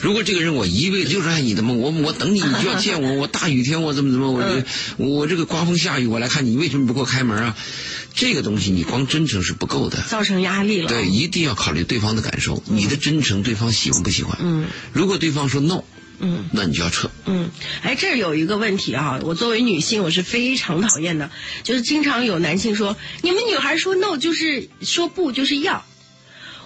[0.01, 3.13] 如果这个人我一辈子就是爱你的嘛，我我等你，你就要见我。
[3.21, 4.31] 我大雨天我怎么怎么，
[4.97, 7.55] 我我这个刮风下雨我来看你，为什么不给我开门啊？
[8.13, 10.89] 这个东西你光真诚是不够的，造成压力了。
[10.89, 12.61] 对，一定要考虑对方的感受。
[12.65, 14.37] 你的真诚对方喜欢不喜欢？
[14.41, 14.65] 嗯。
[14.91, 15.83] 如果对方说 no，
[16.19, 17.09] 嗯，那你就要撤。
[17.25, 17.49] 嗯。
[17.83, 21.29] 哎，这儿有一个问题啊，我作为女性我是非常讨厌的，
[21.63, 25.85] 就是经常有男性说，你们女孩说 no 就是说不就是要。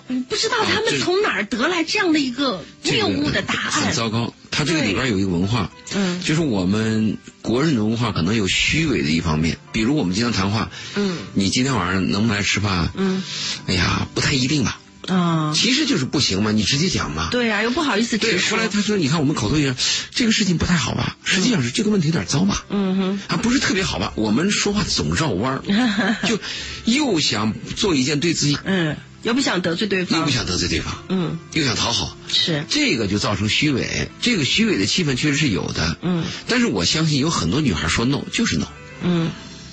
[0.07, 3.71] 我不知道他们从哪儿得来这样的一个谬误的答案。
[3.71, 9.57] 很糟糕，他这个里边有一个文化，嗯，就是我们国人的文化可能有虚伪的一方面。
[9.71, 12.91] 比如我们经常谈话，嗯，你今天晚上能不能来吃饭？
[12.95, 13.23] 嗯，
[13.67, 14.79] 哎呀，不太一定吧。
[15.07, 17.29] 啊，其实就是不行嘛，你直接讲嘛。
[17.31, 18.57] 对呀，又不好意思直说。
[18.57, 19.71] 后来他说：“你看我们口头语，
[20.13, 21.15] 这个事情不太好吧？
[21.23, 22.65] 实际上是这个问题有点糟吧？
[22.69, 24.13] 嗯哼，啊，不是特别好吧？
[24.15, 26.39] 我们说话总绕弯儿， 就
[26.85, 32.63] 又想做一件对自己嗯。”又不想得罪对方，又不想得罪对方，嗯，又想讨好，是。
[32.69, 38.67] 这个就造成虚伪，这个虚伪的气氛确实是有的，嗯，但是我相信有很多女孩说 no 就是 no，
[39.01, 39.31] 嗯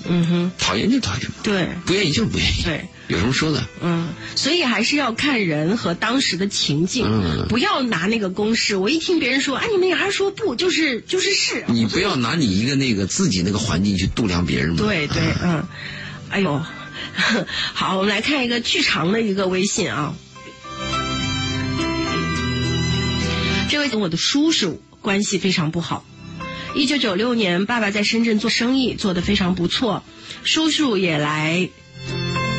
[0.09, 15.63] 嗯哼，讨厌就讨厌嘛，对，不愿意就是不愿意，对，有什么说的，嗯，所以还是要看人和当时的情境，嗯，不要拿那个公式，我一听别人说，哎，你们女孩说不就是就是是，你不要拿你一个那个自己那个环境去度量别人嘛，对对，嗯，
[16.31, 16.59] 哎呦。
[17.73, 20.15] 好，我们来看一个巨长的一个微信啊。
[23.69, 26.05] 这位跟我的叔叔关系非常不好。
[26.75, 30.03] 一九九六年，爸爸在深圳做生意做得非常不错，
[30.43, 31.69] 叔叔也来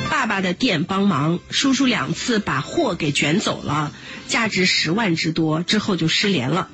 [0.08, 1.40] 爸爸的店帮忙。
[1.50, 3.92] 叔叔两次把货给卷走了，
[4.28, 6.68] 价值十万之多，之后就失联了。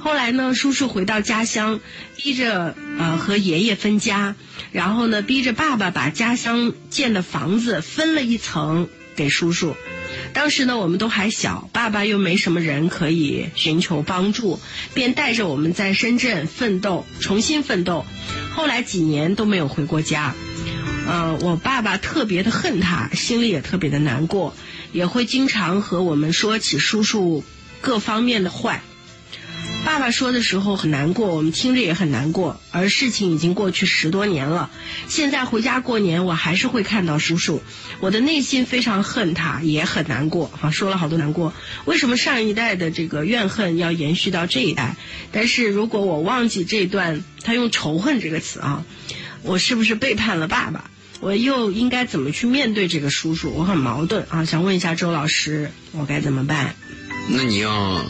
[0.00, 1.80] 后来呢，叔叔回到家乡，
[2.16, 4.34] 逼着呃和爷爷分家，
[4.72, 9.76] 然后呢逼着爸爸把家乡建的房子分了一层给叔叔。
[10.32, 14.60] 当时呢我们都还小，爸爸又没什么人可以寻求帮助，
[14.94, 18.04] 便带着我们在深圳奋斗，重新奋斗。
[18.54, 20.34] 后来几年都没有回过家，
[21.06, 24.54] 呃，我爸爸特别的恨他，心里也特别的难过，
[24.92, 27.44] 也会经常和我们说起叔叔
[27.80, 28.82] 各方面的坏。
[29.84, 32.60] 爸爸说的时候很难过，我们听着也很难过。
[32.70, 34.70] 而事情已经过去十多年了，
[35.08, 37.62] 现在回家过年，我还是会看到叔叔，
[38.00, 40.50] 我的内心非常恨他，也很难过。
[40.60, 41.52] 啊，说了好多难过。
[41.84, 44.96] 为什么上一代的这个怨恨要延续到这一代？
[45.30, 48.84] 但是如果我忘记这段，他用仇恨这个词啊，
[49.42, 50.90] 我是不是背叛了爸爸？
[51.20, 53.50] 我又应该怎么去面对这个叔叔？
[53.50, 56.74] 我很矛盾啊，想问一下周老师，我该怎么办？
[57.28, 58.04] 那你要，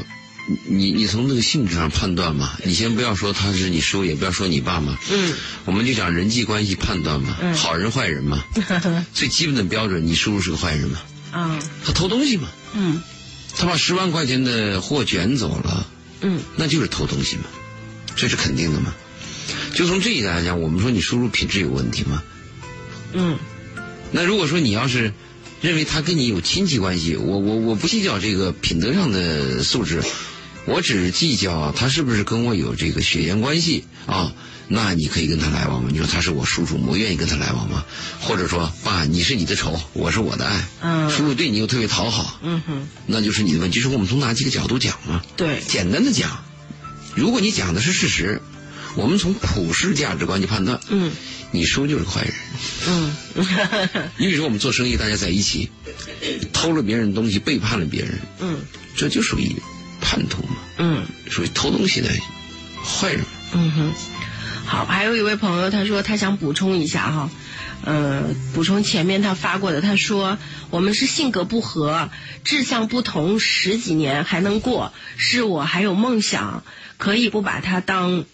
[0.66, 2.58] 你你从这个性质上判断嘛？
[2.64, 4.98] 你先不要说他是你叔，也不要说你爸嘛。
[5.10, 5.34] 嗯。
[5.64, 8.44] 我们就讲人际关系判断嘛，好人坏人嘛。
[9.14, 11.00] 最基本的标准，你叔叔是个坏人嘛？
[11.30, 11.58] 啊。
[11.84, 12.48] 他偷东西嘛？
[12.74, 13.00] 嗯。
[13.56, 15.86] 他把十万块钱的货卷走了。
[16.20, 16.40] 嗯。
[16.56, 17.44] 那就是偷东西嘛，
[18.16, 18.94] 这是肯定的嘛。
[19.74, 22.22] 就从这一点来讲，我们说你叔叔品质有问题吗？
[23.14, 23.38] 嗯，
[24.10, 25.12] 那如果说你要是
[25.60, 30.02] 认为他跟你有亲戚关系，我我我不计较这个品德上的素质，
[30.66, 34.32] 我只计较他是不是跟我有这个血缘关系啊？
[34.68, 35.90] 那你可以跟他来往吗？
[35.92, 37.84] 你说他是我叔叔，我愿意跟他来往吗？
[38.20, 43.76] 或者说爸，你是你的仇，我是我的爱，嗯，叔叔对你又特别讨好，嗯哼，那就是你的问题。
[43.76, 45.22] 就是我们从哪几个角度讲嘛？
[45.36, 46.44] 对，简单的讲，
[47.14, 48.40] 如果你讲的是事实。
[48.94, 51.10] 我们从普世价值观去判断，嗯，
[51.50, 52.34] 你叔就是个坏人，
[52.86, 53.16] 嗯，
[54.18, 55.70] 你比如说我们做生意，大家在一起，
[56.52, 58.58] 偷了别人东西，背叛了别人，嗯，
[58.94, 59.56] 这就属于
[60.12, 62.10] 叛徒嘛，嗯，属于偷东西的
[62.84, 63.92] 坏人，嗯哼，
[64.66, 67.30] 好，还有一位朋友他说他想补充一下哈，
[67.82, 70.36] 呃，补充前面他发过的，他说
[70.68, 72.10] 我们是性格不合，
[72.44, 76.62] 志向不同，十几年还能过，是我还有梦想，
[76.98, 78.26] 可以不把它当。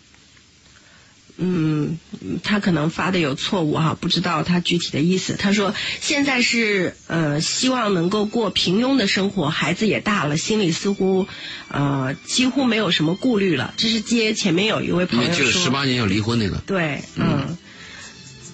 [1.41, 1.99] 嗯，
[2.43, 5.37] 他可能发的有错误哈，不知道他具体的意思。
[5.39, 11.29] 他说现在是呃，希望能够过平庸的生活，孩子也大了，心里似乎
[11.69, 13.73] 呃几乎没有什么顾虑了。
[13.77, 16.57] 这是接前面有一位朋友说，十八年要离婚那个。
[16.67, 17.57] 对，嗯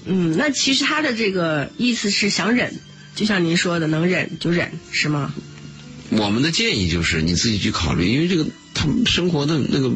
[0.04, 2.78] 嗯，那其实他的这个意思是想忍，
[3.16, 5.32] 就像您说的，能忍就忍，是吗？
[6.10, 9.90] 我们的建议就是你自己去考虑，因为这个他们生活的那个。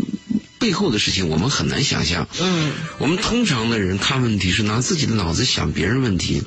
[0.59, 2.29] 背后的事情我们很难想象。
[2.41, 6.43] 嗯，我们通常的人看问题是拿自己的脑子想别人问题。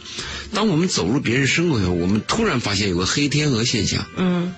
[0.54, 4.06] 当我们走入别人生活以后，我们突然发现有个黑天鹅现象。
[4.18, 4.54] 嗯，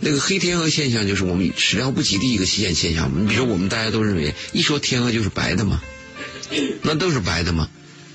[0.00, 3.10] 那个黑天鹅现象就是我们始料不及的一个现现象。
[3.14, 5.80] 你比如说，我们大家都认为一说天鹅就是白的嘛，
[6.82, 7.68] 那都是白的嘛。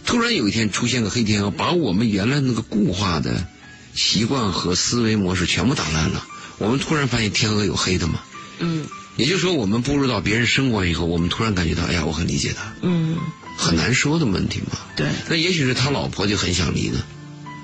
[0.06, 3.46] 突然有一天出现个黑天鹅，把我们原来那个固化的
[3.94, 6.26] 习惯和思维模式全部打烂了。
[6.58, 8.22] 我们突然发现天鹅有黑的嘛。
[8.60, 8.86] 嗯。
[9.20, 12.74] 也就是说，我们步入到别人生活以后，我们突然感觉到，哎呀，我很理解他。
[12.82, 13.18] 嗯，
[13.58, 14.80] 很难说的问题嘛。
[14.96, 15.10] 对。
[15.28, 17.02] 那也许是他老婆就很想离呢。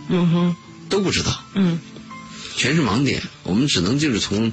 [0.10, 0.56] 嗯哼。
[0.90, 1.46] 都不知道。
[1.54, 1.80] 嗯。
[2.58, 4.52] 全是盲点，我们只能就是从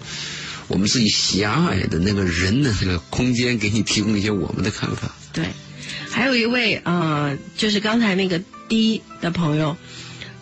[0.69, 5.13] 我们自己狭隘的那个人的那个空间，给你提供一些我们的看法。
[5.33, 5.47] 对。
[6.09, 9.77] 还有一位呃，就是刚才那个 D 的朋友，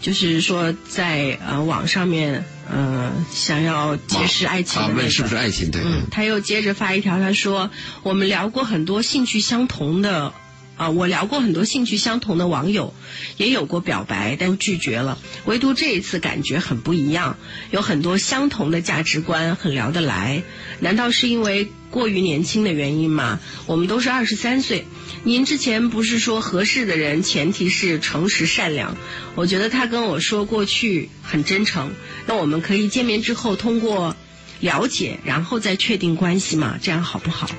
[0.02, 2.44] 就是说在呃网上面。
[2.72, 5.70] 嗯，想要结识爱情的那个，是不是爱情？
[5.70, 5.82] 对。
[5.84, 7.70] 嗯，他又接着发一条，他说
[8.02, 10.32] ：“我们聊过很多兴趣相同的，
[10.80, 12.94] 啊，我聊过很多兴趣相同的网友，
[13.36, 15.18] 也有过表白，但拒绝了。
[15.44, 17.36] 唯独这一次感觉很不一样，
[17.70, 20.42] 有很多相同的价值观，很聊得来。
[20.78, 23.40] 难道是因为过于年轻的原因吗？
[23.66, 24.86] 我们都是二十三岁。”
[25.22, 28.96] 您之前不是说合适的人前提是诚实善良？
[29.34, 31.92] 我觉得他跟我说过去很真诚，
[32.26, 34.16] 那我们可以见面之后通过
[34.60, 36.78] 了解，然后再确定关系嘛？
[36.80, 37.50] 这样好不好？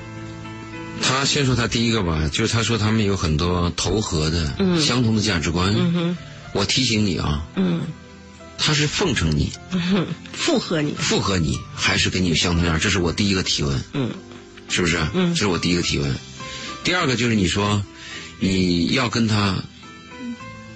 [1.02, 6.16] 他先说他第一个吧，就是他说他们有很多投合的、相同的价值观。
[6.54, 7.80] 我提醒你啊，嗯，
[8.58, 9.52] 他是奉承你，
[10.32, 12.78] 附和你，附和你，还是跟你有相同样？
[12.78, 13.82] 这是我第一个提问。
[13.94, 14.10] 嗯，
[14.68, 14.98] 是不是？
[15.14, 16.14] 嗯，这是我第一个提问。
[16.84, 17.82] 第二个就是你说，
[18.38, 19.56] 你要跟他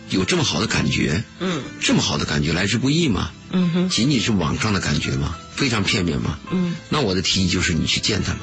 [0.08, 5.36] 有这么好的感觉，嗯，这么好的感觉来之不易嘛，嗯哼，仅仅是网上的感觉吗？
[5.54, 6.38] 非常片面吗？
[6.50, 8.40] 嗯，那我的提议就是你去见他嘛，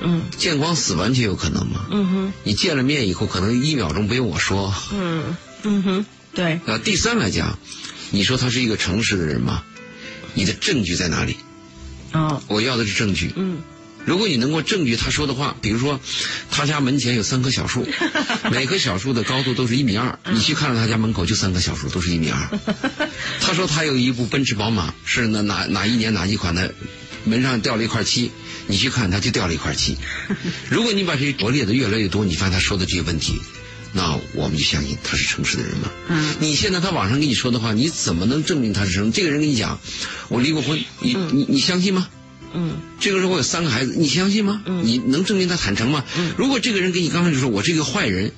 [0.00, 1.86] 嗯，见光死完全有可能吗？
[1.90, 6.60] 嗯哼，你见了面以后，可能一秒钟不用我说，嗯嗯哼，对。
[6.66, 7.58] 呃，第三来讲，
[8.10, 9.62] 你说他是一个诚实的人吗？
[10.34, 11.36] 你的证据在哪里？
[12.12, 13.32] 哦，我要的是证据。
[13.36, 13.58] 嗯。
[14.04, 15.98] 如果你能够证据他说的话，比如说，
[16.48, 17.84] 他家门前有三棵小树，
[18.52, 22.60] 每棵小树的高度都是一米二，你去看了他家门口就三棵小树都是一米二。
[23.42, 26.72] 他说他有一部奔驰宝马，是哪哪哪一年哪一款的，
[27.26, 28.30] 门上掉了一块漆，
[28.66, 29.96] 你去看他就掉了一块漆。
[30.70, 33.34] 如果你把这些罗列的越来越多，你发现他说的这些问题，
[33.92, 35.90] 那我们就相信他是诚实的人嘛。
[36.08, 36.34] 嗯。
[36.40, 39.12] 你现在他网上跟你说的话，你怎么能证明他是诚？
[39.12, 39.78] 这个人跟你讲，
[40.28, 42.08] 我离过婚，你你你相信吗？
[42.54, 44.62] 嗯，这个时候我有三个孩子，你相信吗？
[44.64, 46.04] 嗯，你能证明他坦诚吗？
[46.16, 48.32] 嗯，如果这个人给你刚开始说我是一个坏人，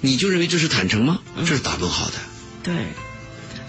[0.00, 1.20] 你就认为这是坦诚吗？
[1.46, 2.14] 这是打问号的。
[2.62, 2.74] 对，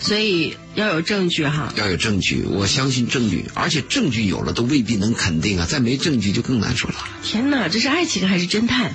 [0.04, 1.74] 所以要有证据哈。
[1.78, 6.98] 要有证据，我相信证据，而且证据有了都未必能肯定啊，再没证据就更难说了。
[7.24, 8.94] 天哪，这是爱情还是侦探？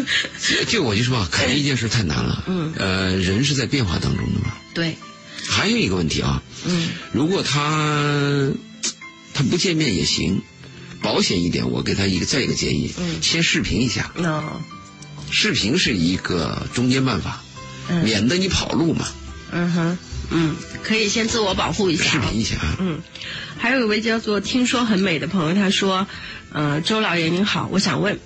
[0.68, 2.44] 就我就说啊，肯定一件事太难了。
[2.48, 2.74] 嗯。
[2.76, 4.52] 呃，人是在变化当中的嘛。
[4.74, 4.96] 对。
[5.48, 6.42] 还有一个问题啊。
[6.66, 6.90] 嗯。
[7.12, 8.50] 如果他
[9.32, 10.42] 他不见面也行，
[11.00, 12.92] 保险一点，我给他一个再一个建议。
[12.98, 13.22] 嗯。
[13.22, 14.12] 先视频一下。
[14.16, 14.60] 哦。
[15.30, 17.42] 视频是一个中间办法，
[18.04, 19.08] 免得你跑路嘛。
[19.50, 19.98] 嗯哼。
[20.30, 22.04] 嗯，可以先自我保护一下。
[22.04, 22.56] 视频一下。
[22.78, 23.00] 嗯，
[23.58, 26.06] 还有一位叫做听说很美的朋友，他说
[26.52, 28.18] ：“呃，周老爷您好，我想问，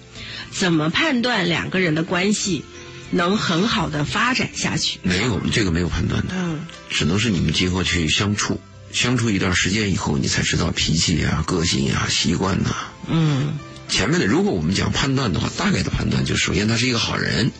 [0.50, 2.64] 怎么判断两个人的关系
[3.10, 6.34] 能很好的发展下去？”没有，这个没有判断的。
[6.36, 8.60] 嗯，只能是你们今后去相处，
[8.92, 12.70] 相处一段时间以后，你才知道脾气呀、个性呀、习惯呐。
[13.08, 17.50] 嗯，前面的，如果我们讲判断的话，大概的判断就是：首先他是一个好人，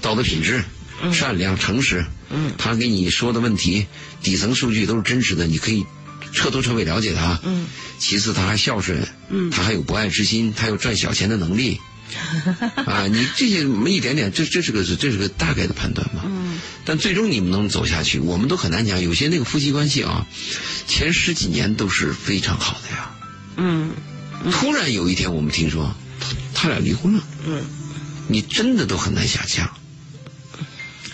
[0.00, 0.64] 道德品质。
[1.12, 3.86] 善良、诚实，嗯，他给你说的问题，
[4.22, 5.84] 底层数据都是真实的，你可以
[6.32, 7.40] 彻头彻尾了解他。
[7.42, 7.66] 嗯，
[7.98, 11.80] 其次他还孝顺，嗯，他还有博爱之心，他有赚小钱的能力。
[12.86, 16.22] 啊，你这些没一点点，这这是个这是个大概的判断嘛。
[16.26, 19.00] 嗯，但最终你们能走下去，我们都很难讲。
[19.00, 20.26] 有些那个夫妻关系啊，
[20.88, 23.10] 前十几年都是非常好的呀。
[23.56, 23.92] 嗯，
[24.50, 27.22] 突然有一天我们听说他他俩离婚了。
[27.46, 27.62] 嗯，
[28.26, 29.70] 你真的都很难想象。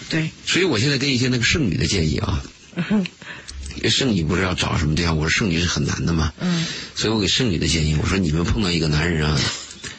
[0.09, 2.43] 对，所以我现在给一些那个剩女的建议啊，
[3.91, 5.17] 剩女不是要找什么对象？
[5.17, 9.41] 我说剩女是很难的嘛，嗯，所以我给剩女的建议，我说你们碰到一个男人啊，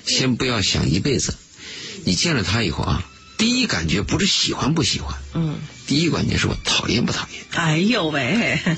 [0.06, 1.36] 先不要想一辈子，
[2.06, 3.04] 你见了他以后啊，
[3.38, 7.44] 第一感觉不是喜欢不喜欢，嗯，第一感觉是我讨厌不讨厌？
[7.52, 8.78] 哎呦喂，哎，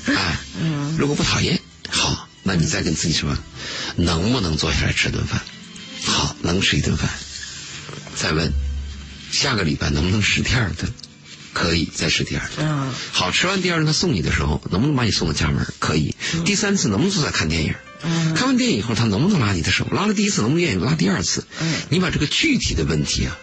[0.60, 3.36] 嗯，如果不讨厌，好，那你再跟自己说，
[3.96, 5.40] 能不能坐下来吃顿饭？
[6.04, 7.08] 好，能吃一顿饭，
[8.16, 8.52] 再问，
[9.30, 10.92] 下个礼拜能不能吃第二顿？
[11.52, 12.66] 可以再吃第二顿。
[12.66, 15.66] 嗯，好吃完第二顿，他送你的时候，能不能把你送到家门？
[15.78, 16.14] 可以。
[16.44, 17.74] 第三次能不能坐在看电影？
[18.02, 19.86] 嗯，看完电影以后，他能不能拉你的手？
[19.92, 21.44] 拉了第一次，能不能愿意拉第二次？
[21.60, 23.36] 嗯，你把这个具体的问题啊，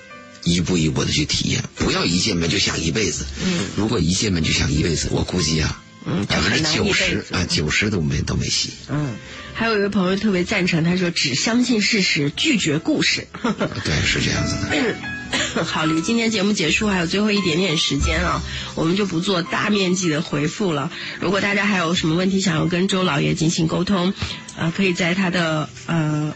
[0.43, 3.25] 一步一步的去体验，不要一见面就想一辈子。
[3.45, 5.79] 嗯，如果一见面就想一辈子，我估计啊，
[6.27, 8.71] 百分之九十啊，九十都没都没戏。
[8.89, 9.15] 嗯，
[9.53, 13.27] 还有一位朋友特别赞成，他说只相信事实，拒绝故事。
[13.43, 14.95] 对，是这样子的。
[15.65, 18.41] 好，离今天节目结束还有最后一点点时间啊，
[18.75, 20.91] 我们就不做大面积的回复了。
[21.19, 24.13] 如果大家还有什么问题想要跟周老爷进行沟通，
[24.55, 26.33] 呃，可以在他的呃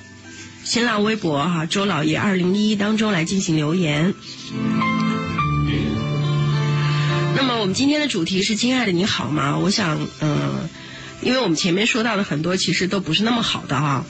[0.63, 4.13] 新浪微博哈周老爷二零一一当中来进行留言。
[7.35, 9.57] 那么我们今天的主题是“亲爱的你好吗”？
[9.59, 10.69] 我想，嗯。
[11.23, 14.03] 因为我们前面说到的很多其实都不是那么好的哈，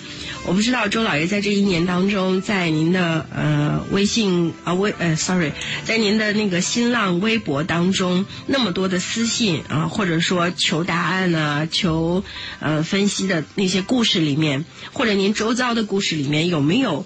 [0.46, 5.52] 我不知道周老爷在这一年当中，在您的呃微信啊微呃 sorry，
[5.86, 12.24] 在您的那个新浪微博当中那么多的私信啊，或者说求答案啊、求
[12.60, 17.06] 呃分析的那些故事里面，或者您周遭的故事里面有没有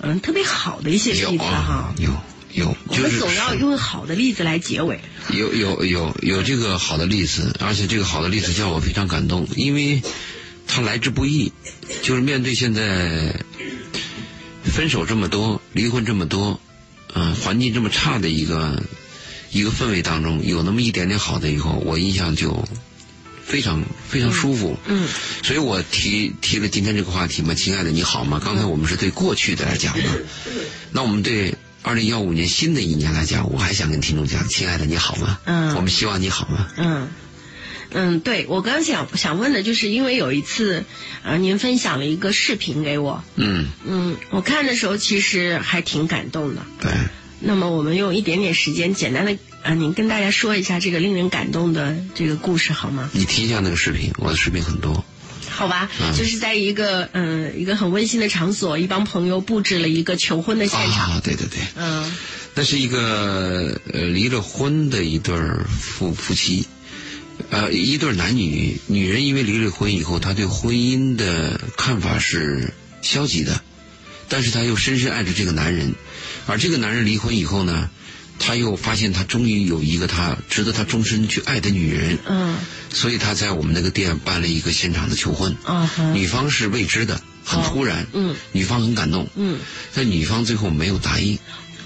[0.00, 1.94] 嗯特别好的一些例子哈？
[1.98, 2.10] 有。
[2.52, 4.98] 有，我们总要用好的例子来结尾。
[5.30, 10.00] 有有有有这个好的例子，而且这个好的例子叫我非常感动，因为
[10.66, 11.52] 他来之不易，
[12.02, 13.34] 就是面对现在
[14.64, 16.60] 分手这么多、离婚这么多，
[17.14, 18.82] 嗯，环境这么差的一个
[19.50, 22.66] 一个氛围当中，有那么一点点好的以后，我印象就
[23.44, 24.76] 非常非常舒服。
[24.86, 25.08] 嗯，
[25.42, 28.40] 所以我提提了今天这个话题嘛，亲爱的你好吗？
[28.44, 30.04] 刚才我们是对过去的来讲嘛，
[30.92, 31.54] 那我们对。
[31.82, 35.38] 二零幺五年新的一年来讲，我还想跟听众讲，亲爱的你好吗？
[35.44, 36.68] 嗯，我们希望你好吗？
[36.76, 37.08] 嗯，
[37.90, 40.84] 嗯，对我刚想想问的就是，因为有一次，
[41.22, 46.62] 呃，您分享了一个视频给我，嗯嗯，我看的时候其实还挺感动的。
[46.80, 46.92] 对。
[47.38, 53.10] 那么我们用一点点时间，简单的啊，您跟大家说一下这个令人感动的这个故事好吗？
[53.12, 55.04] 你提一下那个视频，我的视频很多。
[55.50, 61.12] 好吧，就是在一个嗯一个很温馨的场所，一帮朋友布置了一个求婚的现场。
[61.12, 62.10] 啊，对对对，嗯，
[62.54, 65.34] 那是一个呃离了婚的一对
[65.78, 66.66] 夫夫妻，
[67.50, 72.72] 呃一对男女，女人因为离了婚以后，她对婚姻的看法是
[73.02, 73.60] 消极的，
[74.28, 75.94] 但是她又深深爱着这个男人，
[76.46, 77.90] 而这个男人离婚以后呢？
[78.38, 82.58] 他又发现他终于有一个他值得他终身去爱的女人，嗯，
[82.92, 89.58] 所以他在我们那个店办了一个现场的求婚，啊，女方是未知的，很突然，嗯，女方很感动，嗯，
[89.94, 91.38] 但女方最后没有答应，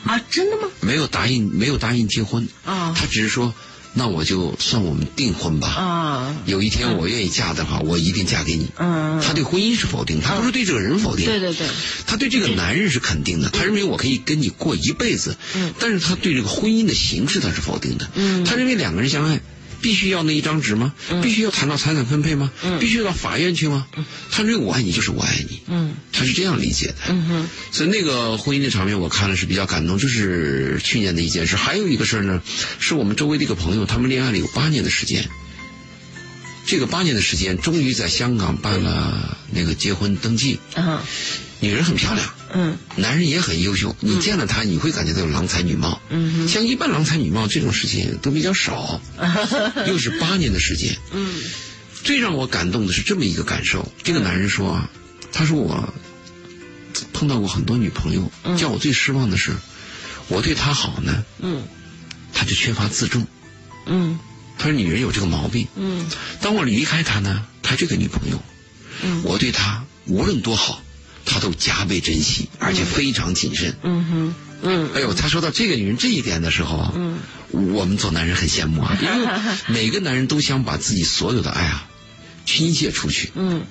[0.04, 0.66] 啊，真的吗？
[0.80, 3.54] 没有答应，没有答应结婚，啊，他只是说。
[3.92, 5.68] 那我就算我们订婚吧。
[5.68, 8.68] 啊，有一天我愿意嫁的话，我一定嫁给你。
[8.76, 11.26] 嗯，他对婚姻是否定，他不是对这个人否定。
[11.26, 11.66] 对对对，
[12.06, 15.36] 他对这个男人是肯定的，他认为我可以跟你过一辈子。
[15.56, 18.08] 嗯，但是他对这个婚姻的形式他是否定的。
[18.14, 19.40] 嗯，他认为两个人相爱，
[19.80, 20.92] 必须要那一张纸吗？
[21.22, 22.50] 必须要谈到财产分配吗？
[22.78, 23.86] 必须要到法院去吗？
[24.30, 25.60] 他认为我爱你就是我爱你，
[26.12, 27.46] 他是这样理解的。
[27.72, 29.98] 所以那个婚姻的场面我看了是比较感动。
[29.98, 32.42] 这是去年的一件事，还有一个事儿呢，
[32.78, 35.28] 是我们周围的一个朋友，他们恋爱了有八年的时间。
[36.66, 40.60] 这个八年的时间，终于在香港办了那个结婚登记。
[40.76, 41.00] 嗯，
[41.60, 42.26] 女人很漂亮。
[42.52, 43.94] 嗯，男人也很优秀。
[44.00, 46.00] 你见了他，你会感觉到郎才女貌。
[46.08, 49.00] 嗯，像一般郎才女貌这种事情都比较少。
[49.86, 50.96] 又是八年的时间。
[51.12, 51.40] 嗯，
[52.02, 53.90] 最让我感动的是这么一个感受。
[54.02, 54.90] 这个男人说啊，
[55.32, 55.94] 他说我
[57.12, 59.52] 碰到过很多女朋友，叫我最失望的是，
[60.28, 61.24] 我对她好呢。
[61.40, 61.62] 嗯，
[62.32, 63.26] 他就缺乏自重。
[63.86, 64.18] 嗯。
[64.62, 65.66] 他说：“女人有这个毛病。
[65.74, 66.06] 嗯，
[66.42, 68.42] 当我离开他呢，他这个女朋友，
[69.02, 70.82] 嗯，我对他无论多好，
[71.30, 73.76] 他都加倍珍惜，而且非常谨慎。
[73.82, 77.18] 嗯哼，嗯，哎呦，他说到这个女人这一点的时候，嗯，
[77.52, 79.28] 我们做男人很羡慕啊，因为
[79.68, 81.86] 每个男人都想把自己所有的爱啊
[82.44, 83.30] 倾泻出去。
[83.36, 83.62] 嗯。”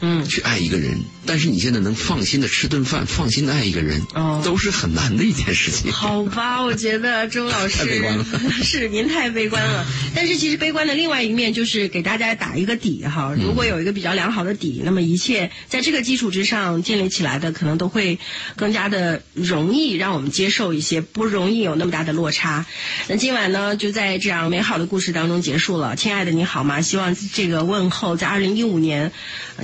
[0.00, 5.90] 嗯，去爱一个人，但是你现在能放心的吃顿饭，放心的爱一个人，哦，都是很难的一件事情。
[5.90, 8.26] 好吧，我觉得周老师太悲观了，
[8.62, 9.86] 是您太悲观了。
[10.14, 18.18] 但是其实悲观的另外一面就是给大家打一个底哈，如果有一个比较良好的底，那么一切在这个基础之上建立起来的，可能都会
[18.54, 22.66] 更加的容易让我们接受一些，不容易有那么大的落差。
[23.08, 25.96] 那今晚呢，就在这样美好的故事当中结束了。
[25.96, 26.82] 亲爱的，你好吗？
[26.82, 29.10] 希望这个问候在二零一五年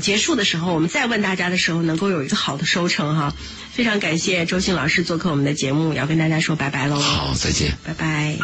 [0.00, 0.21] 结束。
[0.22, 3.34] 数的时候，我们再问大家的时候，能够有一个好的收成哈。
[3.72, 6.96] 非常感谢周信老师做客我们的节目，要跟大家说拜拜喽。
[6.98, 8.38] 好，再见，拜拜。